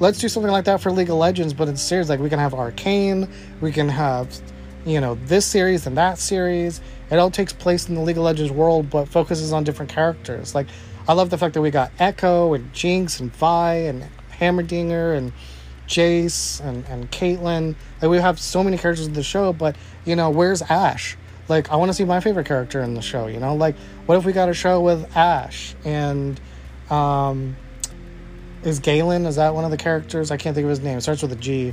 let's 0.00 0.18
do 0.18 0.28
something 0.28 0.52
like 0.52 0.64
that 0.66 0.80
for 0.80 0.90
League 0.90 1.10
of 1.10 1.16
Legends 1.16 1.52
but 1.52 1.68
in 1.68 1.76
series 1.76 2.08
like 2.08 2.20
we 2.20 2.28
can 2.28 2.38
have 2.38 2.54
Arcane 2.54 3.28
we 3.60 3.72
can 3.72 3.88
have 3.88 4.40
you 4.86 5.00
know 5.00 5.16
this 5.26 5.46
series 5.46 5.86
and 5.86 5.96
that 5.96 6.18
series 6.18 6.80
it 7.10 7.18
all 7.18 7.30
takes 7.30 7.52
place 7.52 7.88
in 7.88 7.94
the 7.94 8.00
League 8.02 8.18
of 8.18 8.24
Legends 8.24 8.52
world, 8.52 8.90
but 8.90 9.08
focuses 9.08 9.52
on 9.52 9.64
different 9.64 9.90
characters. 9.90 10.54
Like, 10.54 10.66
I 11.06 11.14
love 11.14 11.30
the 11.30 11.38
fact 11.38 11.54
that 11.54 11.62
we 11.62 11.70
got 11.70 11.96
Ekko 11.96 12.54
and 12.54 12.72
Jinx 12.74 13.18
and 13.20 13.34
Vi 13.34 13.74
and 13.74 14.06
Heimerdinger 14.38 15.16
and 15.16 15.32
Jace 15.86 16.60
and, 16.60 16.84
and 16.86 17.10
Caitlyn. 17.10 17.76
Like, 18.02 18.10
we 18.10 18.18
have 18.18 18.38
so 18.38 18.62
many 18.62 18.76
characters 18.76 19.06
in 19.06 19.14
the 19.14 19.22
show, 19.22 19.54
but, 19.54 19.76
you 20.04 20.16
know, 20.16 20.28
where's 20.28 20.60
Ashe? 20.62 21.16
Like, 21.48 21.70
I 21.70 21.76
want 21.76 21.88
to 21.88 21.94
see 21.94 22.04
my 22.04 22.20
favorite 22.20 22.46
character 22.46 22.80
in 22.82 22.94
the 22.94 23.02
show, 23.02 23.26
you 23.26 23.40
know? 23.40 23.54
Like, 23.54 23.76
what 24.06 24.16
if 24.16 24.24
we 24.24 24.32
got 24.32 24.48
a 24.48 24.54
show 24.54 24.80
with 24.80 25.16
Ashe 25.16 25.74
and, 25.84 26.40
um, 26.90 27.56
is 28.62 28.80
Galen, 28.80 29.24
is 29.24 29.36
that 29.36 29.54
one 29.54 29.64
of 29.64 29.70
the 29.70 29.76
characters? 29.76 30.30
I 30.30 30.36
can't 30.36 30.54
think 30.54 30.64
of 30.64 30.70
his 30.70 30.80
name. 30.80 30.98
It 30.98 31.02
starts 31.02 31.22
with 31.22 31.32
a 31.32 31.36
G. 31.36 31.72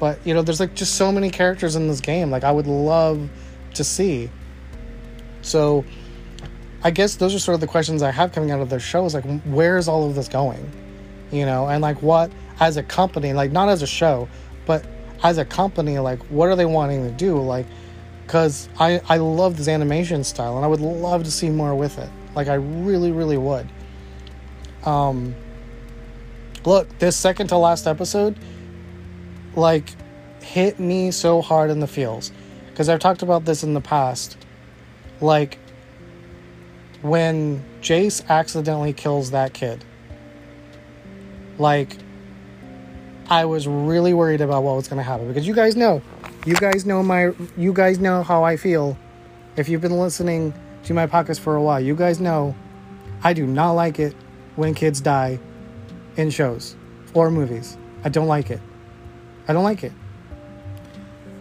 But, 0.00 0.18
you 0.24 0.34
know, 0.34 0.42
there's 0.42 0.58
like 0.60 0.74
just 0.74 0.96
so 0.96 1.12
many 1.12 1.30
characters 1.30 1.76
in 1.76 1.86
this 1.86 2.00
game. 2.00 2.30
Like, 2.30 2.44
I 2.44 2.50
would 2.50 2.66
love 2.66 3.28
to 3.74 3.84
see. 3.84 4.30
So 5.42 5.84
I 6.82 6.90
guess 6.90 7.16
those 7.16 7.34
are 7.34 7.38
sort 7.38 7.54
of 7.54 7.60
the 7.60 7.66
questions 7.66 8.02
I 8.02 8.10
have 8.10 8.32
coming 8.32 8.50
out 8.50 8.60
of 8.60 8.68
their 8.68 8.80
shows. 8.80 9.14
Like, 9.14 9.24
where 9.44 9.78
is 9.78 9.88
all 9.88 10.08
of 10.08 10.14
this 10.14 10.28
going? 10.28 10.70
You 11.30 11.46
know, 11.46 11.68
and 11.68 11.80
like 11.80 12.02
what, 12.02 12.30
as 12.60 12.76
a 12.76 12.82
company, 12.82 13.32
like 13.32 13.52
not 13.52 13.68
as 13.68 13.82
a 13.82 13.86
show, 13.86 14.28
but 14.66 14.84
as 15.22 15.38
a 15.38 15.44
company, 15.44 15.98
like 15.98 16.20
what 16.24 16.48
are 16.48 16.56
they 16.56 16.66
wanting 16.66 17.02
to 17.04 17.10
do? 17.10 17.38
Like, 17.38 17.66
because 18.26 18.68
I, 18.78 19.00
I 19.08 19.18
love 19.18 19.56
this 19.56 19.68
animation 19.68 20.24
style 20.24 20.56
and 20.56 20.64
I 20.64 20.68
would 20.68 20.80
love 20.80 21.24
to 21.24 21.30
see 21.30 21.50
more 21.50 21.74
with 21.74 21.98
it. 21.98 22.10
Like, 22.34 22.48
I 22.48 22.54
really, 22.54 23.12
really 23.12 23.38
would. 23.38 23.68
Um, 24.84 25.34
look, 26.64 26.98
this 26.98 27.16
second 27.16 27.48
to 27.48 27.56
last 27.56 27.86
episode, 27.86 28.38
like, 29.54 29.90
hit 30.42 30.78
me 30.78 31.10
so 31.10 31.42
hard 31.42 31.70
in 31.70 31.80
the 31.80 31.86
feels. 31.86 32.32
Because 32.70 32.88
I've 32.88 32.98
talked 32.98 33.22
about 33.22 33.44
this 33.44 33.62
in 33.62 33.72
the 33.72 33.80
past 33.80 34.36
like 35.20 35.58
when 37.02 37.62
Jace 37.80 38.26
accidentally 38.28 38.92
kills 38.92 39.30
that 39.32 39.52
kid. 39.52 39.84
Like 41.58 41.96
I 43.28 43.44
was 43.44 43.66
really 43.66 44.14
worried 44.14 44.40
about 44.40 44.62
what 44.62 44.76
was 44.76 44.88
going 44.88 44.98
to 44.98 45.02
happen 45.02 45.28
because 45.28 45.46
you 45.46 45.54
guys 45.54 45.76
know 45.76 46.02
You 46.46 46.54
guys 46.56 46.84
know 46.84 47.02
my 47.02 47.32
you 47.56 47.72
guys 47.72 47.98
know 47.98 48.22
how 48.22 48.44
I 48.44 48.58
feel. 48.58 48.98
If 49.56 49.70
you've 49.70 49.80
been 49.80 49.98
listening 49.98 50.52
to 50.82 50.92
my 50.92 51.06
podcast 51.06 51.40
for 51.40 51.56
a 51.56 51.62
while, 51.62 51.80
you 51.80 51.96
guys 51.96 52.20
know 52.20 52.54
I 53.22 53.32
do 53.32 53.46
not 53.46 53.72
like 53.72 53.98
it 53.98 54.14
when 54.54 54.74
kids 54.74 55.00
die 55.00 55.38
in 56.18 56.28
shows 56.28 56.76
or 57.14 57.30
movies. 57.30 57.78
I 58.04 58.10
don't 58.10 58.26
like 58.26 58.50
it. 58.50 58.60
I 59.48 59.54
don't 59.54 59.64
like 59.64 59.84
it. 59.84 59.92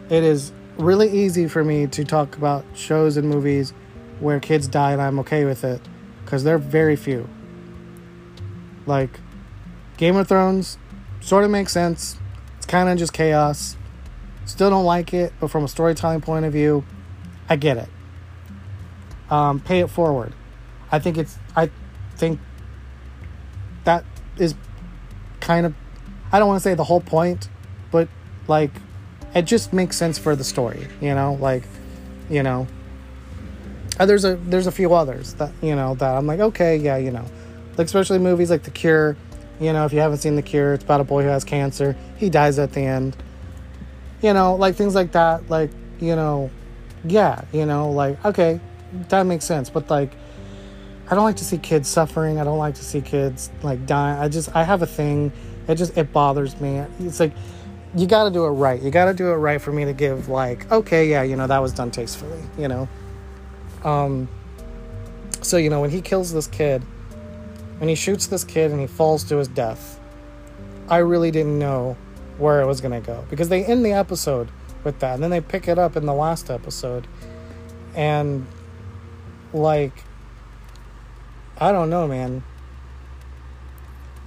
It 0.10 0.24
is 0.24 0.54
really 0.78 1.10
easy 1.10 1.50
for 1.50 1.66
me 1.66 1.86
to 1.88 2.06
talk 2.06 2.38
about 2.38 2.64
shows 2.74 3.18
and 3.18 3.28
movies 3.28 3.74
where 4.22 4.40
kids 4.40 4.70
die 4.70 4.94
and 4.94 5.02
I'm 5.02 5.20
okay 5.20 5.44
with 5.44 5.66
it 5.66 5.82
because 6.24 6.46
they're 6.46 6.58
very 6.58 6.96
few. 6.96 7.28
Like 8.86 9.20
Game 9.98 10.16
of 10.16 10.30
Thrones 10.30 10.78
sort 11.20 11.44
of 11.44 11.52
makes 11.52 11.74
sense. 11.74 12.18
It's 12.56 12.66
kind 12.66 12.88
of 12.88 12.98
just 12.98 13.12
chaos. 13.12 13.76
Still 14.46 14.70
don't 14.70 14.86
like 14.86 15.14
it, 15.14 15.34
but 15.40 15.50
from 15.50 15.64
a 15.64 15.68
storytelling 15.68 16.22
point 16.22 16.46
of 16.46 16.54
view, 16.54 16.84
I 17.50 17.56
get 17.56 17.78
it. 17.78 17.90
Um, 19.30 19.60
pay 19.60 19.80
it 19.80 19.90
forward. 19.90 20.34
I 20.92 21.00
think 21.00 21.18
it's. 21.18 21.38
I 21.56 21.72
think 22.16 22.40
that 23.86 24.04
is 24.38 24.54
kind 25.40 25.66
of. 25.66 25.74
I 26.32 26.40
don't 26.40 26.48
want 26.48 26.62
to 26.62 26.64
say 26.64 26.74
the 26.74 26.84
whole 26.84 27.02
point, 27.02 27.50
but 27.92 28.10
like, 28.48 28.72
it 29.34 29.44
just 29.44 29.72
makes 29.72 29.98
sense 29.98 30.18
for 30.18 30.36
the 30.36 30.44
story. 30.44 30.88
You 31.02 31.16
know, 31.16 31.38
like, 31.40 31.64
you 32.30 32.44
know. 32.44 32.68
There's 33.98 34.26
a 34.26 34.36
there's 34.36 34.68
a 34.68 34.72
few 34.72 34.94
others 34.96 35.36
that 35.36 35.52
you 35.62 35.76
know 35.76 35.94
that 35.96 36.18
I'm 36.18 36.26
like 36.26 36.40
okay 36.40 36.78
yeah 36.78 36.98
you 36.98 37.12
know, 37.12 37.26
like 37.78 37.86
especially 37.86 38.18
movies 38.18 38.50
like 38.50 38.64
The 38.64 38.72
Cure. 38.72 39.16
You 39.60 39.72
know, 39.72 39.86
if 39.86 39.94
you 39.94 40.00
haven't 40.00 40.18
seen 40.18 40.36
The 40.36 40.42
Cure, 40.42 40.74
it's 40.74 40.84
about 40.84 41.00
a 41.00 41.04
boy 41.04 41.22
who 41.22 41.30
has 41.30 41.44
cancer. 41.44 41.96
He 42.18 42.30
dies 42.30 42.58
at 42.58 42.74
the 42.74 42.82
end 42.82 43.16
you 44.24 44.34
know, 44.34 44.56
like 44.56 44.76
things 44.76 44.96
like 44.96 45.12
that, 45.12 45.50
like, 45.50 45.70
you 46.00 46.16
know, 46.16 46.50
yeah, 47.04 47.44
you 47.52 47.66
know, 47.66 47.92
like, 47.92 48.24
okay, 48.26 48.60
that 49.10 49.24
makes 49.24 49.46
sense. 49.46 49.70
But 49.70 49.90
like, 49.90 50.16
I 51.12 51.16
don't 51.16 51.26
like 51.26 51.36
to 51.36 51.46
see 51.46 51.58
kids 51.58 51.90
suffering. 51.90 52.40
I 52.40 52.46
don't 52.46 52.58
like 52.58 52.76
to 52.76 52.84
see 52.84 53.02
kids 53.02 53.52
like 53.62 53.86
dying. 53.86 54.18
I 54.20 54.30
just, 54.30 54.56
I 54.56 54.64
have 54.64 54.82
a 54.82 54.88
thing. 54.88 55.34
It 55.68 55.76
just, 55.76 55.98
it 55.98 56.14
bothers 56.14 56.60
me. 56.60 56.78
It's 57.02 57.20
like, 57.20 57.34
you 57.96 58.08
got 58.08 58.24
to 58.24 58.32
do 58.32 58.46
it 58.46 58.50
right. 58.50 58.82
You 58.82 58.90
got 58.90 59.06
to 59.06 59.14
do 59.14 59.28
it 59.28 59.36
right 59.36 59.62
for 59.62 59.72
me 59.72 59.86
to 59.86 59.94
give, 59.94 60.30
like, 60.30 60.72
okay, 60.72 61.08
yeah, 61.08 61.22
you 61.24 61.36
know, 61.36 61.46
that 61.46 61.60
was 61.60 61.74
done 61.74 61.92
tastefully, 61.92 62.42
you 62.58 62.68
know? 62.68 62.88
Um, 63.84 64.28
so, 65.42 65.58
you 65.58 65.70
know, 65.70 65.82
when 65.82 65.92
he 65.92 66.02
kills 66.02 66.34
this 66.34 66.48
kid, 66.48 66.82
when 67.78 67.90
he 67.90 67.96
shoots 67.96 68.28
this 68.28 68.44
kid 68.44 68.72
and 68.72 68.80
he 68.80 68.88
falls 68.88 69.24
to 69.26 69.38
his 69.38 69.48
death, 69.50 70.00
I 70.90 70.98
really 70.98 71.30
didn't 71.30 71.60
know 71.60 71.98
where 72.38 72.62
it 72.62 72.66
was 72.66 72.82
going 72.82 73.00
to 73.00 73.06
go 73.06 73.26
because 73.30 73.50
they 73.50 73.64
end 73.64 73.86
the 73.86 73.92
episode 73.92 74.50
with 74.84 75.00
that 75.00 75.16
and 75.16 75.24
then 75.24 75.30
they 75.30 75.42
pick 75.42 75.68
it 75.68 75.78
up 75.78 75.96
in 75.96 76.06
the 76.06 76.14
last 76.14 76.50
episode. 76.50 77.08
And 77.96 78.48
like 79.54 80.04
i 81.58 81.72
don't 81.72 81.90
know 81.90 82.08
man. 82.08 82.44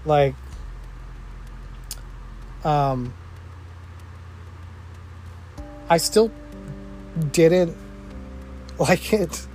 Like 0.04 0.34
um 2.64 3.12
i 5.88 5.96
still 5.98 6.30
didn't 7.32 7.76
like 8.78 9.12
it 9.12 9.46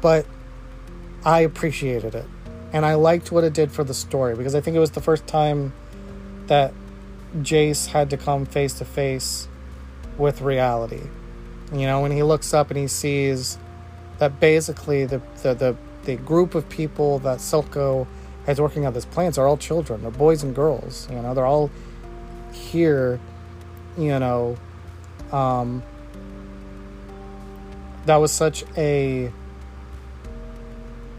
but 0.00 0.26
i 1.24 1.40
appreciated 1.40 2.14
it. 2.14 2.26
And 2.72 2.84
i 2.84 2.94
liked 2.94 3.30
what 3.30 3.44
it 3.44 3.52
did 3.52 3.70
for 3.70 3.84
the 3.84 3.94
story 3.94 4.34
because 4.34 4.54
i 4.54 4.60
think 4.60 4.76
it 4.76 4.80
was 4.80 4.92
the 4.92 5.00
first 5.00 5.26
time 5.26 5.72
that 6.46 6.72
Jace 7.36 7.88
had 7.88 8.10
to 8.10 8.16
come 8.16 8.46
face 8.46 8.74
to 8.74 8.84
face 8.84 9.48
with 10.18 10.40
reality. 10.40 11.02
You 11.72 11.86
know, 11.86 12.00
when 12.00 12.12
he 12.12 12.22
looks 12.22 12.54
up 12.54 12.70
and 12.70 12.78
he 12.78 12.86
sees 12.86 13.58
that 14.18 14.40
basically 14.40 15.04
the 15.04 15.20
the 15.42 15.54
the, 15.54 15.76
the 16.04 16.16
group 16.16 16.54
of 16.54 16.68
people 16.68 17.18
that 17.20 17.38
Silco 17.38 18.06
is 18.46 18.60
working 18.60 18.86
on 18.86 18.92
this 18.92 19.04
plants 19.04 19.38
are 19.38 19.46
all 19.46 19.56
children. 19.56 20.02
They're 20.02 20.10
boys 20.10 20.42
and 20.42 20.54
girls. 20.54 21.08
You 21.10 21.20
know, 21.20 21.34
they're 21.34 21.46
all 21.46 21.70
here. 22.52 23.20
You 23.98 24.18
know, 24.18 24.56
um, 25.32 25.82
that 28.04 28.16
was 28.16 28.30
such 28.30 28.64
a 28.76 29.32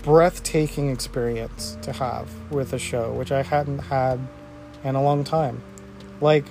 breathtaking 0.03 0.89
experience 0.89 1.77
to 1.81 1.91
have 1.91 2.29
with 2.49 2.71
a 2.71 2.79
show, 2.79 3.11
which 3.11 3.31
I 3.31 3.41
hadn't 3.41 3.79
had 3.79 4.19
in 4.83 4.95
a 4.95 5.01
long 5.01 5.23
time. 5.23 5.61
Like, 6.21 6.45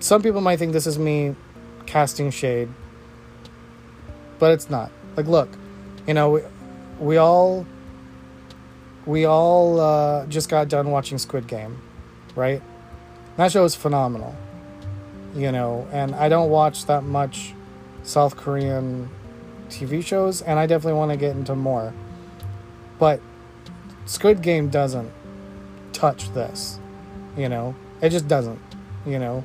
some 0.00 0.22
people 0.22 0.40
might 0.40 0.58
think 0.58 0.72
this 0.72 0.86
is 0.86 0.98
me 0.98 1.34
casting 1.86 2.30
shade, 2.30 2.68
but 4.38 4.52
it's 4.52 4.68
not. 4.68 4.90
Like, 5.16 5.26
look, 5.26 5.48
you 6.06 6.14
know, 6.14 6.30
we, 6.30 6.40
we 6.98 7.16
all 7.16 7.66
we 9.06 9.24
all 9.24 9.80
uh, 9.80 10.26
just 10.26 10.48
got 10.48 10.68
done 10.68 10.90
watching 10.90 11.18
Squid 11.18 11.46
Game, 11.46 11.80
right? 12.34 12.62
That 13.36 13.52
show 13.52 13.64
is 13.64 13.74
phenomenal, 13.74 14.34
you 15.34 15.52
know, 15.52 15.86
and 15.92 16.14
I 16.14 16.28
don't 16.28 16.50
watch 16.50 16.86
that 16.86 17.02
much 17.02 17.54
South 18.02 18.36
Korean 18.36 19.08
TV 19.68 20.04
shows, 20.04 20.42
and 20.42 20.58
I 20.58 20.66
definitely 20.66 20.98
want 20.98 21.10
to 21.10 21.16
get 21.16 21.34
into 21.34 21.54
more. 21.54 21.92
But 22.98 23.20
Squid 24.06 24.42
Game 24.42 24.68
doesn't 24.68 25.10
touch 26.04 26.30
this. 26.34 26.78
You 27.36 27.48
know, 27.48 27.74
it 28.02 28.10
just 28.10 28.28
doesn't. 28.28 28.60
You 29.06 29.18
know, 29.18 29.44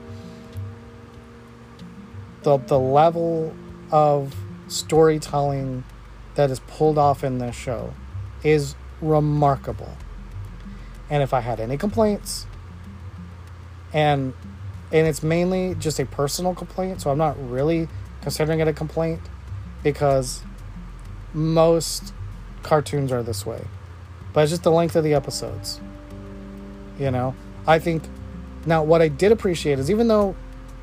the 2.43 2.57
the 2.57 2.79
level 2.79 3.53
of 3.91 4.35
storytelling 4.67 5.83
that 6.35 6.51
is 6.51 6.59
pulled 6.61 6.97
off 6.97 7.23
in 7.23 7.37
this 7.37 7.55
show 7.55 7.93
is 8.43 8.75
remarkable. 9.01 9.97
And 11.09 11.23
if 11.23 11.33
I 11.33 11.39
had 11.39 11.59
any 11.59 11.77
complaints, 11.77 12.45
and 13.93 14.33
and 14.91 15.07
it's 15.07 15.23
mainly 15.23 15.75
just 15.75 15.99
a 15.99 16.05
personal 16.05 16.53
complaint, 16.53 17.01
so 17.01 17.09
I'm 17.09 17.17
not 17.17 17.37
really 17.49 17.87
considering 18.21 18.59
it 18.59 18.67
a 18.67 18.73
complaint 18.73 19.21
because 19.81 20.43
most 21.33 22.13
cartoons 22.63 23.11
are 23.13 23.23
this 23.23 23.45
way. 23.45 23.65
But 24.33 24.41
it's 24.41 24.51
just 24.51 24.63
the 24.63 24.71
length 24.71 24.95
of 24.95 25.03
the 25.03 25.13
episodes. 25.13 25.79
You 26.99 27.11
know, 27.11 27.33
I 27.65 27.79
think 27.79 28.03
now 28.65 28.83
what 28.83 29.01
I 29.01 29.07
did 29.07 29.31
appreciate 29.31 29.79
is 29.79 29.89
even 29.89 30.07
though 30.07 30.35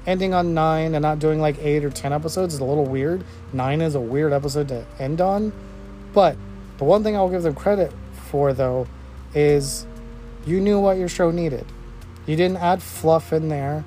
ending 0.06 0.32
on 0.32 0.54
nine 0.54 0.94
and 0.94 1.02
not 1.02 1.18
doing 1.18 1.40
like 1.40 1.58
eight 1.58 1.84
or 1.84 1.90
ten 1.90 2.12
episodes 2.12 2.54
is 2.54 2.60
a 2.60 2.64
little 2.64 2.86
weird. 2.86 3.24
Nine 3.52 3.80
is 3.80 3.94
a 3.94 4.00
weird 4.00 4.32
episode 4.32 4.68
to 4.68 4.86
end 4.98 5.20
on, 5.20 5.52
but 6.12 6.36
the 6.78 6.84
one 6.84 7.02
thing 7.02 7.16
I'll 7.16 7.28
give 7.28 7.42
them 7.42 7.54
credit 7.54 7.92
for 8.30 8.52
though 8.52 8.86
is 9.34 9.86
you 10.46 10.60
knew 10.60 10.80
what 10.80 10.96
your 10.96 11.08
show 11.08 11.30
needed. 11.30 11.66
You 12.26 12.36
didn't 12.36 12.58
add 12.58 12.82
fluff 12.82 13.32
in 13.32 13.48
there. 13.48 13.84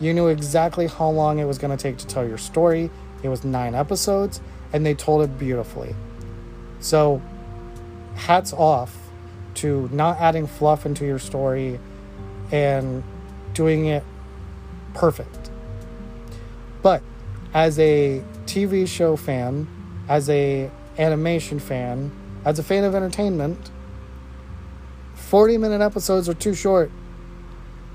You 0.00 0.14
knew 0.14 0.28
exactly 0.28 0.86
how 0.86 1.08
long 1.10 1.38
it 1.38 1.44
was 1.44 1.58
going 1.58 1.76
to 1.76 1.82
take 1.82 1.98
to 1.98 2.06
tell 2.06 2.26
your 2.26 2.38
story. 2.38 2.90
It 3.22 3.28
was 3.28 3.44
nine 3.44 3.74
episodes, 3.74 4.40
and 4.72 4.84
they 4.86 4.94
told 4.94 5.22
it 5.22 5.38
beautifully. 5.38 5.94
So, 6.80 7.20
hats 8.14 8.52
off 8.52 8.96
to 9.56 9.88
not 9.92 10.18
adding 10.18 10.46
fluff 10.46 10.86
into 10.86 11.04
your 11.04 11.18
story 11.18 11.78
and 12.50 13.02
doing 13.54 13.86
it 13.86 14.04
perfect. 14.94 15.50
But 16.82 17.02
as 17.52 17.78
a 17.78 18.22
TV 18.46 18.86
show 18.86 19.16
fan, 19.16 19.66
as 20.08 20.28
a 20.28 20.70
animation 20.98 21.58
fan, 21.58 22.10
as 22.44 22.58
a 22.58 22.62
fan 22.62 22.84
of 22.84 22.94
entertainment, 22.94 23.70
40 25.14 25.58
minute 25.58 25.80
episodes 25.80 26.28
are 26.28 26.34
too 26.34 26.54
short. 26.54 26.90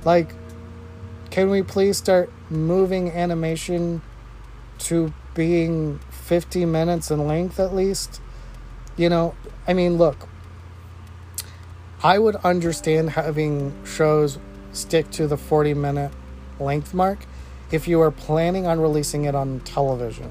Like 0.03 0.33
can 1.35 1.49
we 1.49 1.61
please 1.61 1.97
start 1.97 2.31
moving 2.49 3.11
animation 3.11 4.01
to 4.79 5.13
being 5.33 5.99
50 6.09 6.63
minutes 6.63 7.11
in 7.11 7.27
length 7.27 7.59
at 7.59 7.75
least? 7.75 8.21
You 8.95 9.09
know, 9.09 9.35
I 9.67 9.73
mean, 9.73 9.97
look, 9.97 10.29
I 12.03 12.19
would 12.19 12.35
understand 12.37 13.11
having 13.11 13.73
shows 13.85 14.37
stick 14.73 15.09
to 15.11 15.27
the 15.27 15.37
40 15.37 15.73
minute 15.73 16.11
length 16.59 16.93
mark 16.93 17.19
if 17.71 17.87
you 17.87 18.01
are 18.01 18.11
planning 18.11 18.67
on 18.67 18.79
releasing 18.79 19.25
it 19.25 19.35
on 19.35 19.59
television. 19.61 20.29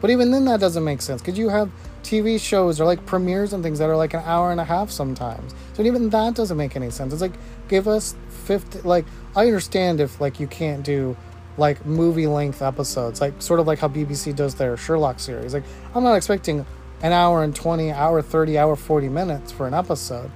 But 0.00 0.10
even 0.10 0.30
then, 0.30 0.44
that 0.46 0.60
doesn't 0.60 0.84
make 0.84 1.00
sense 1.00 1.22
because 1.22 1.38
you 1.38 1.48
have 1.48 1.70
TV 2.02 2.38
shows 2.38 2.80
or 2.80 2.84
like 2.84 3.06
premieres 3.06 3.52
and 3.52 3.62
things 3.62 3.78
that 3.78 3.88
are 3.88 3.96
like 3.96 4.12
an 4.12 4.22
hour 4.24 4.50
and 4.50 4.60
a 4.60 4.64
half 4.64 4.90
sometimes. 4.90 5.54
So 5.72 5.82
even 5.82 6.10
that 6.10 6.34
doesn't 6.34 6.56
make 6.56 6.76
any 6.76 6.90
sense. 6.90 7.12
It's 7.12 7.22
like 7.22 7.32
give 7.68 7.88
us 7.88 8.14
50 8.44 8.80
like 8.82 9.06
I 9.34 9.46
understand 9.46 10.00
if 10.00 10.20
like 10.20 10.38
you 10.38 10.46
can't 10.46 10.84
do 10.84 11.16
like 11.56 11.86
movie 11.86 12.26
length 12.26 12.60
episodes, 12.60 13.20
like 13.20 13.40
sort 13.40 13.60
of 13.60 13.66
like 13.66 13.78
how 13.78 13.88
BBC 13.88 14.36
does 14.36 14.54
their 14.56 14.76
Sherlock 14.76 15.20
series. 15.20 15.54
Like 15.54 15.64
I'm 15.94 16.04
not 16.04 16.14
expecting 16.14 16.66
an 17.02 17.12
hour 17.12 17.42
and 17.42 17.54
20, 17.54 17.92
hour 17.92 18.20
30, 18.22 18.58
hour 18.58 18.76
40 18.76 19.08
minutes 19.08 19.52
for 19.52 19.66
an 19.66 19.74
episode. 19.74 20.30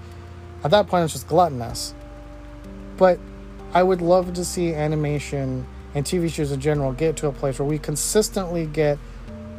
At 0.64 0.71
that 0.73 0.88
point, 0.88 1.05
it's 1.05 1.12
just 1.12 1.29
gluttonous. 1.29 1.94
But 2.97 3.18
I 3.73 3.83
would 3.83 4.03
love 4.03 4.33
to 4.35 4.44
see 4.44 4.75
animation 4.75 5.66
and 5.94 6.05
TV 6.05 6.33
shows 6.33 6.53
in 6.53 6.61
general 6.61 6.92
get 6.92 7.16
to 7.18 7.29
a 7.29 7.33
place 7.33 7.59
where 7.59 7.68
we 7.68 7.79
consistently 7.79 8.66
get 8.66 8.99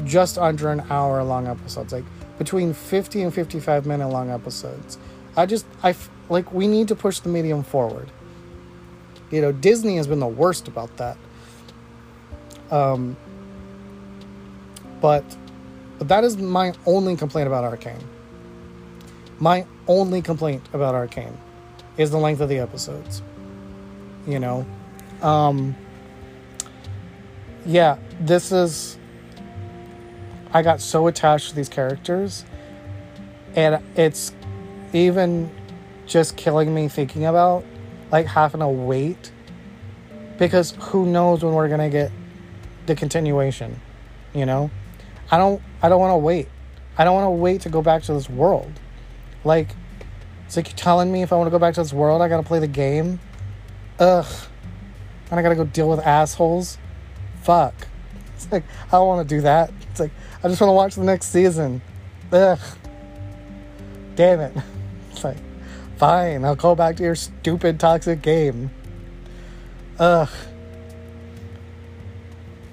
just 0.06 0.38
under 0.38 0.72
an 0.72 0.82
hour 0.90 1.24
long 1.24 1.48
episodes, 1.48 1.94
like 1.94 2.06
between 2.38 2.74
50 2.74 3.24
and 3.24 3.34
55 3.34 3.86
minute 3.86 4.08
long 4.08 4.30
episodes. 4.30 4.98
I 5.36 5.46
just, 5.46 5.66
I 5.84 5.96
like, 6.30 6.52
we 6.54 6.68
need 6.68 6.88
to 6.90 6.96
push 6.96 7.20
the 7.20 7.30
medium 7.30 7.64
forward. 7.64 8.12
You 9.32 9.42
know, 9.42 9.52
Disney 9.52 9.98
has 9.98 10.08
been 10.08 10.20
the 10.20 10.28
worst 10.28 10.68
about 10.68 10.96
that. 10.98 11.18
Um, 12.72 13.16
but, 15.02 15.24
but 15.98 16.08
that 16.08 16.24
is 16.24 16.38
my 16.38 16.74
only 16.86 17.16
complaint 17.16 17.48
about 17.48 17.64
Arcane. 17.64 18.04
My 19.40 19.66
only 19.90 20.22
complaint 20.22 20.64
about 20.72 20.96
Arcane 20.96 21.38
is 21.98 22.12
the 22.12 22.18
length 22.18 22.40
of 22.40 22.48
the 22.48 22.60
episodes. 22.60 23.22
You 24.26 24.40
know, 24.40 24.66
um, 25.22 25.76
yeah, 27.66 27.98
this 28.22 28.54
is. 28.54 28.98
I 30.54 30.62
got 30.62 30.80
so 30.80 31.08
attached 31.08 31.50
to 31.50 31.56
these 31.56 31.70
characters, 31.70 32.46
and 33.56 33.84
it's 33.96 34.32
even 34.94 35.52
just 36.06 36.38
killing 36.38 36.74
me 36.74 36.88
thinking 36.88 37.26
about 37.26 37.64
like 38.12 38.26
having 38.26 38.62
to 38.62 38.68
wait 38.68 39.32
because 40.38 40.72
who 40.80 41.06
knows 41.06 41.44
when 41.44 41.54
we're 41.54 41.70
gonna 41.70 41.90
get 41.90 42.12
the 42.88 42.96
continuation 42.96 43.80
you 44.34 44.46
know 44.46 44.72
i 45.30 45.38
don't 45.38 45.62
i 45.84 45.90
don't 45.90 46.00
want 46.00 46.12
to 46.12 46.18
wait 46.18 46.48
i 46.98 47.04
don't 47.04 47.14
want 47.14 47.26
to 47.26 47.30
wait 47.30 47.62
to 47.62 47.70
go 47.70 47.82
back 47.82 48.02
to 48.02 48.14
this 48.14 48.28
world 48.28 48.72
like 49.44 49.76
it's 50.50 50.58
like 50.58 50.68
you're 50.68 50.76
telling 50.76 51.12
me 51.12 51.22
if 51.22 51.32
i 51.32 51.36
want 51.36 51.46
to 51.46 51.52
go 51.52 51.60
back 51.60 51.76
to 51.76 51.80
this 51.80 51.94
world 51.94 52.24
i 52.24 52.28
gotta 52.28 52.42
play 52.42 52.58
the 52.58 52.68
game? 52.68 53.20
Ugh. 54.00 54.26
And 55.30 55.40
i 55.40 55.44
gotta 55.44 55.54
go 55.54 55.64
deal 55.64 55.88
with 55.88 56.00
assholes? 56.00 56.80
Fuck. 57.44 57.76
It's 58.34 58.52
like 58.52 58.64
i 58.88 58.92
don't 58.94 59.08
want 59.08 59.30
to 59.30 59.36
do 59.36 59.42
that. 59.42 59.72
It's 59.92 60.00
like 60.00 60.10
i 60.44 60.48
just 60.48 60.60
want 60.60 60.70
to 60.70 60.74
watch 60.74 60.96
the 60.96 61.04
next 61.04 61.28
season. 61.28 61.84
Ugh. 62.32 62.60
Damn 64.16 64.40
it. 64.40 64.58
It's 65.12 65.24
like 65.24 65.38
fine 65.98 66.44
i'll 66.46 66.56
go 66.56 66.74
back 66.74 66.96
to 66.96 67.04
your 67.04 67.14
stupid 67.14 67.80
toxic 67.80 68.24
game. 68.24 68.72
Ugh. 70.00 70.30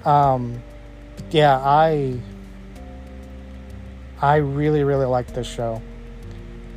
Um 0.03 0.63
yeah 1.29 1.59
i 1.59 2.19
i 4.19 4.37
really 4.37 4.83
really 4.83 5.05
like 5.05 5.31
this 5.35 5.45
show. 5.45 5.79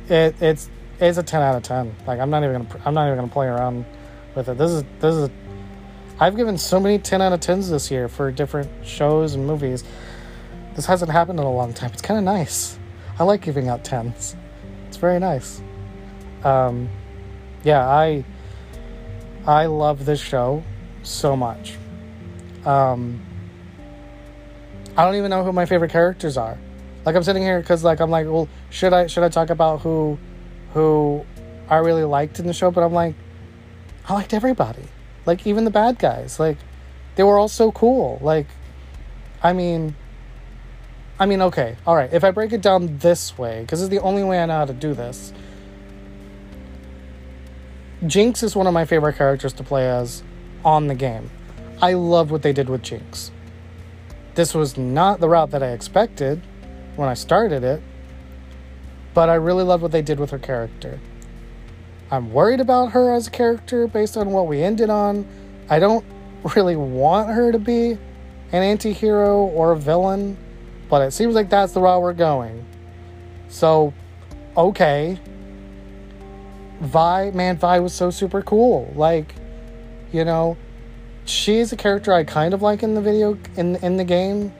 It 0.07 0.35
it's 0.39 0.69
it's 1.07 1.17
a 1.17 1.23
10 1.23 1.41
out 1.41 1.55
of 1.55 1.63
10 1.63 1.95
like 2.05 2.19
i'm 2.19 2.29
not 2.29 2.43
even 2.43 2.63
gonna 2.63 2.81
i'm 2.85 2.93
not 2.93 3.07
even 3.07 3.17
gonna 3.17 3.27
play 3.27 3.47
around 3.47 3.85
with 4.35 4.49
it. 4.49 4.57
This 4.57 4.71
is 4.71 4.83
this 4.99 5.15
is 5.15 5.29
i've 6.19 6.35
given 6.35 6.57
so 6.57 6.79
many 6.79 6.99
10 6.99 7.21
out 7.21 7.33
of 7.33 7.39
10s 7.39 7.69
this 7.69 7.91
year 7.91 8.07
for 8.07 8.31
different 8.31 8.69
shows 8.85 9.33
and 9.33 9.45
movies. 9.45 9.83
This 10.75 10.85
hasn't 10.85 11.11
happened 11.11 11.39
in 11.39 11.45
a 11.45 11.51
long 11.51 11.73
time. 11.73 11.91
It's 11.91 12.01
kind 12.01 12.17
of 12.17 12.23
nice. 12.23 12.79
I 13.19 13.23
like 13.23 13.41
giving 13.41 13.67
out 13.67 13.83
10s 13.83 14.35
it's 14.87 14.97
very 14.97 15.19
nice. 15.19 15.61
Um 16.43 16.89
yeah 17.63 17.87
i 17.87 18.25
i 19.45 19.67
love 19.67 20.05
this 20.05 20.19
show 20.19 20.63
so 21.03 21.35
much. 21.35 21.75
Um 22.65 23.21
i 24.97 25.05
don't 25.05 25.15
even 25.15 25.29
know 25.29 25.43
who 25.43 25.53
my 25.53 25.65
favorite 25.65 25.91
characters 25.91 26.37
are. 26.37 26.57
Like 27.05 27.15
i'm 27.15 27.23
sitting 27.23 27.43
here 27.43 27.59
because 27.59 27.83
like 27.83 27.99
i'm 27.99 28.11
like 28.11 28.27
well 28.27 28.47
should 28.69 28.93
i 28.93 29.07
should 29.07 29.23
i 29.23 29.29
talk 29.29 29.49
about 29.49 29.81
who 29.81 30.17
who 30.73 31.25
i 31.69 31.77
really 31.77 32.03
liked 32.03 32.39
in 32.39 32.47
the 32.47 32.53
show 32.53 32.71
but 32.71 32.83
i'm 32.83 32.93
like 32.93 33.15
i 34.07 34.13
liked 34.13 34.33
everybody. 34.33 34.83
Like 35.25 35.45
even 35.45 35.65
the 35.65 35.71
bad 35.71 35.99
guys. 35.99 36.39
Like 36.39 36.57
they 37.15 37.23
were 37.23 37.37
all 37.37 37.47
so 37.47 37.71
cool. 37.71 38.19
Like 38.21 38.47
i 39.43 39.53
mean 39.53 39.95
i 41.19 41.25
mean 41.25 41.41
okay 41.41 41.77
all 41.85 41.95
right. 41.95 42.11
If 42.11 42.23
i 42.23 42.31
break 42.31 42.53
it 42.53 42.61
down 42.61 42.97
this 42.97 43.37
way 43.37 43.61
because 43.61 43.81
it's 43.81 43.89
the 43.89 43.99
only 43.99 44.23
way 44.23 44.41
i 44.41 44.45
know 44.45 44.57
how 44.57 44.65
to 44.65 44.73
do 44.73 44.93
this. 44.93 45.33
Jinx 48.05 48.41
is 48.41 48.55
one 48.55 48.65
of 48.65 48.73
my 48.73 48.85
favorite 48.85 49.15
characters 49.15 49.53
to 49.53 49.63
play 49.63 49.87
as 49.87 50.23
on 50.65 50.87
the 50.87 50.95
game. 50.95 51.29
I 51.81 51.93
love 51.93 52.31
what 52.31 52.41
they 52.41 52.53
did 52.53 52.67
with 52.67 52.81
jinx. 52.81 53.31
This 54.33 54.55
was 54.55 54.77
not 54.77 55.19
the 55.19 55.29
route 55.29 55.51
that 55.51 55.61
i 55.61 55.69
expected 55.69 56.41
when 56.95 57.07
i 57.07 57.13
started 57.13 57.63
it 57.63 57.81
but 59.13 59.29
i 59.29 59.35
really 59.35 59.63
love 59.63 59.81
what 59.81 59.91
they 59.91 60.01
did 60.01 60.19
with 60.19 60.31
her 60.31 60.39
character. 60.39 60.99
I'm 62.09 62.33
worried 62.33 62.59
about 62.59 62.91
her 62.91 63.13
as 63.13 63.27
a 63.27 63.31
character 63.31 63.87
based 63.87 64.17
on 64.17 64.31
what 64.31 64.45
we 64.45 64.61
ended 64.61 64.89
on. 64.89 65.25
I 65.69 65.79
don't 65.79 66.03
really 66.55 66.75
want 66.75 67.29
her 67.29 67.51
to 67.51 67.59
be 67.59 67.91
an 67.91 68.63
anti-hero 68.63 69.45
or 69.45 69.71
a 69.71 69.77
villain 69.77 70.37
but 70.89 71.01
it 71.01 71.11
seems 71.11 71.35
like 71.35 71.49
that's 71.49 71.71
the 71.71 71.79
route 71.79 72.01
we're 72.01 72.11
going. 72.11 72.65
So 73.47 73.93
okay. 74.57 75.19
Vi 76.81 77.31
man 77.31 77.57
vi 77.57 77.79
was 77.79 77.93
so 77.93 78.09
super 78.09 78.41
cool. 78.41 78.91
Like 78.95 79.35
you 80.11 80.25
know 80.25 80.57
she's 81.25 81.71
a 81.71 81.75
character 81.75 82.13
i 82.13 82.23
kind 82.23 82.53
of 82.53 82.61
like 82.61 82.83
in 82.83 82.93
the 82.93 83.01
video 83.01 83.37
in 83.55 83.75
in 83.77 83.97
the 83.97 84.03
game 84.03 84.51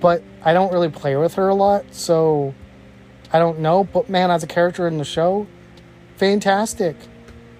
but 0.00 0.22
i 0.44 0.52
don't 0.52 0.72
really 0.72 0.88
play 0.88 1.16
with 1.16 1.34
her 1.34 1.48
a 1.48 1.54
lot 1.54 1.84
so 1.92 2.54
i 3.32 3.38
don't 3.38 3.58
know 3.58 3.84
but 3.84 4.08
man 4.08 4.30
as 4.30 4.42
a 4.42 4.46
character 4.46 4.86
in 4.86 4.98
the 4.98 5.04
show 5.04 5.46
fantastic. 6.22 6.94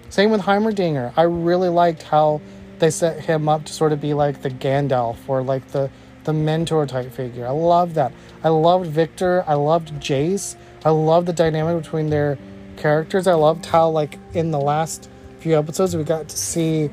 Same 0.07 0.31
with 0.31 0.39
heimerdinger. 0.39 1.11
I 1.17 1.23
really 1.23 1.67
liked 1.67 2.03
how 2.03 2.39
they 2.79 2.91
set 2.91 3.19
him 3.19 3.49
up 3.49 3.65
to 3.65 3.73
sort 3.73 3.91
of 3.91 3.99
be 3.99 4.13
like 4.13 4.41
the 4.41 4.49
gandalf 4.49 5.17
or 5.27 5.43
like 5.43 5.67
the 5.69 5.89
the 6.23 6.31
mentor 6.31 6.85
type 6.85 7.11
figure. 7.11 7.45
I 7.45 7.51
love 7.51 7.95
that. 7.95 8.13
I 8.41 8.47
loved 8.47 8.89
victor. 8.89 9.43
I 9.45 9.55
loved 9.55 9.91
jace. 9.95 10.55
I 10.85 10.91
loved 10.91 11.27
the 11.27 11.33
dynamic 11.33 11.83
between 11.83 12.09
their 12.09 12.37
characters. 12.77 13.27
I 13.27 13.33
loved 13.33 13.65
how 13.65 13.89
like 13.89 14.17
in 14.33 14.51
the 14.51 14.61
last 14.61 15.09
few 15.39 15.57
episodes 15.57 15.93
we 15.93 16.05
got 16.05 16.29
to 16.29 16.37
see 16.37 16.89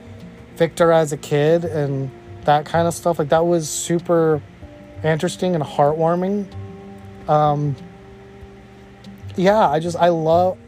victor 0.56 0.90
as 0.90 1.12
a 1.12 1.16
kid 1.16 1.64
and 1.64 2.10
that 2.46 2.66
kind 2.66 2.88
of 2.88 2.94
stuff. 2.94 3.20
Like 3.20 3.28
that 3.28 3.46
was 3.46 3.68
super 3.68 4.42
interesting 5.04 5.54
and 5.54 5.62
heartwarming. 5.62 6.52
Um 7.28 7.76
yeah 9.36 9.68
i 9.68 9.78
just 9.78 9.96
i 9.96 10.08
love 10.08 10.58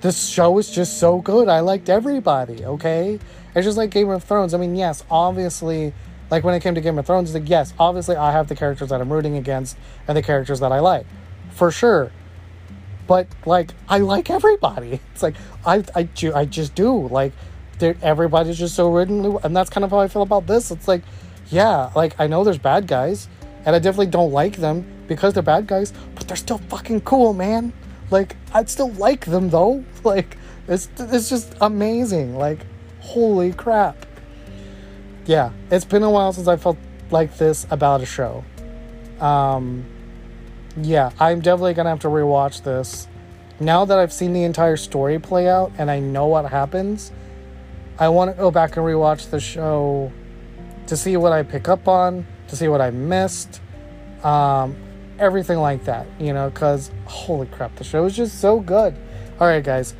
this 0.00 0.28
show 0.28 0.56
is 0.58 0.70
just 0.70 0.98
so 0.98 1.18
good. 1.20 1.48
I 1.48 1.58
liked 1.58 1.88
everybody 1.88 2.64
okay? 2.64 3.18
It's 3.54 3.64
just 3.64 3.76
like 3.76 3.90
game 3.90 4.08
of 4.10 4.22
thrones. 4.22 4.54
I 4.54 4.58
mean 4.58 4.76
yes 4.76 5.04
obviously 5.10 5.92
like 6.30 6.44
when 6.44 6.54
it 6.54 6.60
came 6.60 6.74
to 6.74 6.80
game 6.80 6.98
of 6.98 7.06
thrones 7.06 7.34
like 7.34 7.48
yes 7.48 7.72
obviously 7.78 8.14
i 8.14 8.30
have 8.32 8.48
the 8.48 8.54
characters 8.54 8.90
that 8.90 9.00
i'm 9.00 9.10
rooting 9.10 9.38
against 9.38 9.78
and 10.06 10.14
the 10.14 10.22
characters 10.22 10.60
that 10.60 10.72
i 10.72 10.78
like 10.78 11.06
for 11.50 11.70
sure. 11.70 12.12
But 13.06 13.26
like 13.44 13.72
I 13.88 13.98
like 13.98 14.30
everybody. 14.30 15.00
It's 15.12 15.22
like 15.22 15.34
I 15.66 15.82
I 15.94 16.08
I 16.34 16.44
just 16.44 16.74
do. 16.74 17.08
Like 17.08 17.32
everybody's 17.80 18.58
just 18.58 18.74
so 18.74 18.90
written, 18.92 19.38
and 19.42 19.56
that's 19.56 19.70
kind 19.70 19.84
of 19.84 19.90
how 19.90 19.98
I 19.98 20.08
feel 20.08 20.22
about 20.22 20.46
this. 20.46 20.70
It's 20.70 20.88
like, 20.88 21.02
yeah, 21.48 21.90
like 21.96 22.18
I 22.20 22.26
know 22.26 22.44
there's 22.44 22.58
bad 22.58 22.86
guys, 22.86 23.28
and 23.64 23.74
I 23.74 23.78
definitely 23.78 24.06
don't 24.06 24.32
like 24.32 24.56
them 24.56 24.84
because 25.08 25.34
they're 25.34 25.42
bad 25.42 25.66
guys, 25.66 25.92
but 26.14 26.28
they're 26.28 26.36
still 26.36 26.58
fucking 26.58 27.00
cool, 27.00 27.32
man. 27.34 27.72
Like 28.10 28.36
I'd 28.54 28.70
still 28.70 28.92
like 28.92 29.26
them 29.26 29.50
though. 29.50 29.84
Like 30.04 30.36
it's 30.68 30.88
it's 30.98 31.28
just 31.28 31.54
amazing. 31.60 32.36
Like 32.36 32.60
holy 33.00 33.52
crap. 33.52 34.06
Yeah, 35.26 35.50
it's 35.70 35.84
been 35.84 36.02
a 36.02 36.10
while 36.10 36.32
since 36.32 36.48
I 36.48 36.56
felt 36.56 36.78
like 37.10 37.36
this 37.36 37.66
about 37.70 38.00
a 38.00 38.06
show. 38.06 38.44
Um 39.20 39.84
yeah, 40.80 41.10
I'm 41.18 41.40
definitely 41.40 41.74
gonna 41.74 41.90
have 41.90 42.00
to 42.00 42.08
rewatch 42.08 42.62
this. 42.62 43.08
Now 43.60 43.84
that 43.84 43.98
I've 43.98 44.12
seen 44.12 44.32
the 44.32 44.44
entire 44.44 44.76
story 44.76 45.18
play 45.18 45.48
out 45.48 45.72
and 45.78 45.90
I 45.90 45.98
know 45.98 46.26
what 46.26 46.48
happens, 46.48 47.10
I 47.98 48.08
want 48.08 48.30
to 48.30 48.36
go 48.36 48.52
back 48.52 48.76
and 48.76 48.86
rewatch 48.86 49.30
the 49.30 49.40
show 49.40 50.12
to 50.86 50.96
see 50.96 51.16
what 51.16 51.32
I 51.32 51.42
pick 51.42 51.68
up 51.68 51.88
on, 51.88 52.24
to 52.46 52.56
see 52.56 52.68
what 52.68 52.80
I 52.80 52.90
missed, 52.90 53.60
um, 54.22 54.76
everything 55.18 55.58
like 55.58 55.84
that, 55.84 56.06
you 56.18 56.32
know, 56.32 56.50
because 56.50 56.90
holy 57.06 57.46
crap, 57.46 57.76
the 57.76 57.84
show 57.84 58.04
is 58.04 58.16
just 58.16 58.40
so 58.40 58.60
good. 58.60 58.96
All 59.40 59.46
right, 59.46 59.62
guys, 59.62 59.94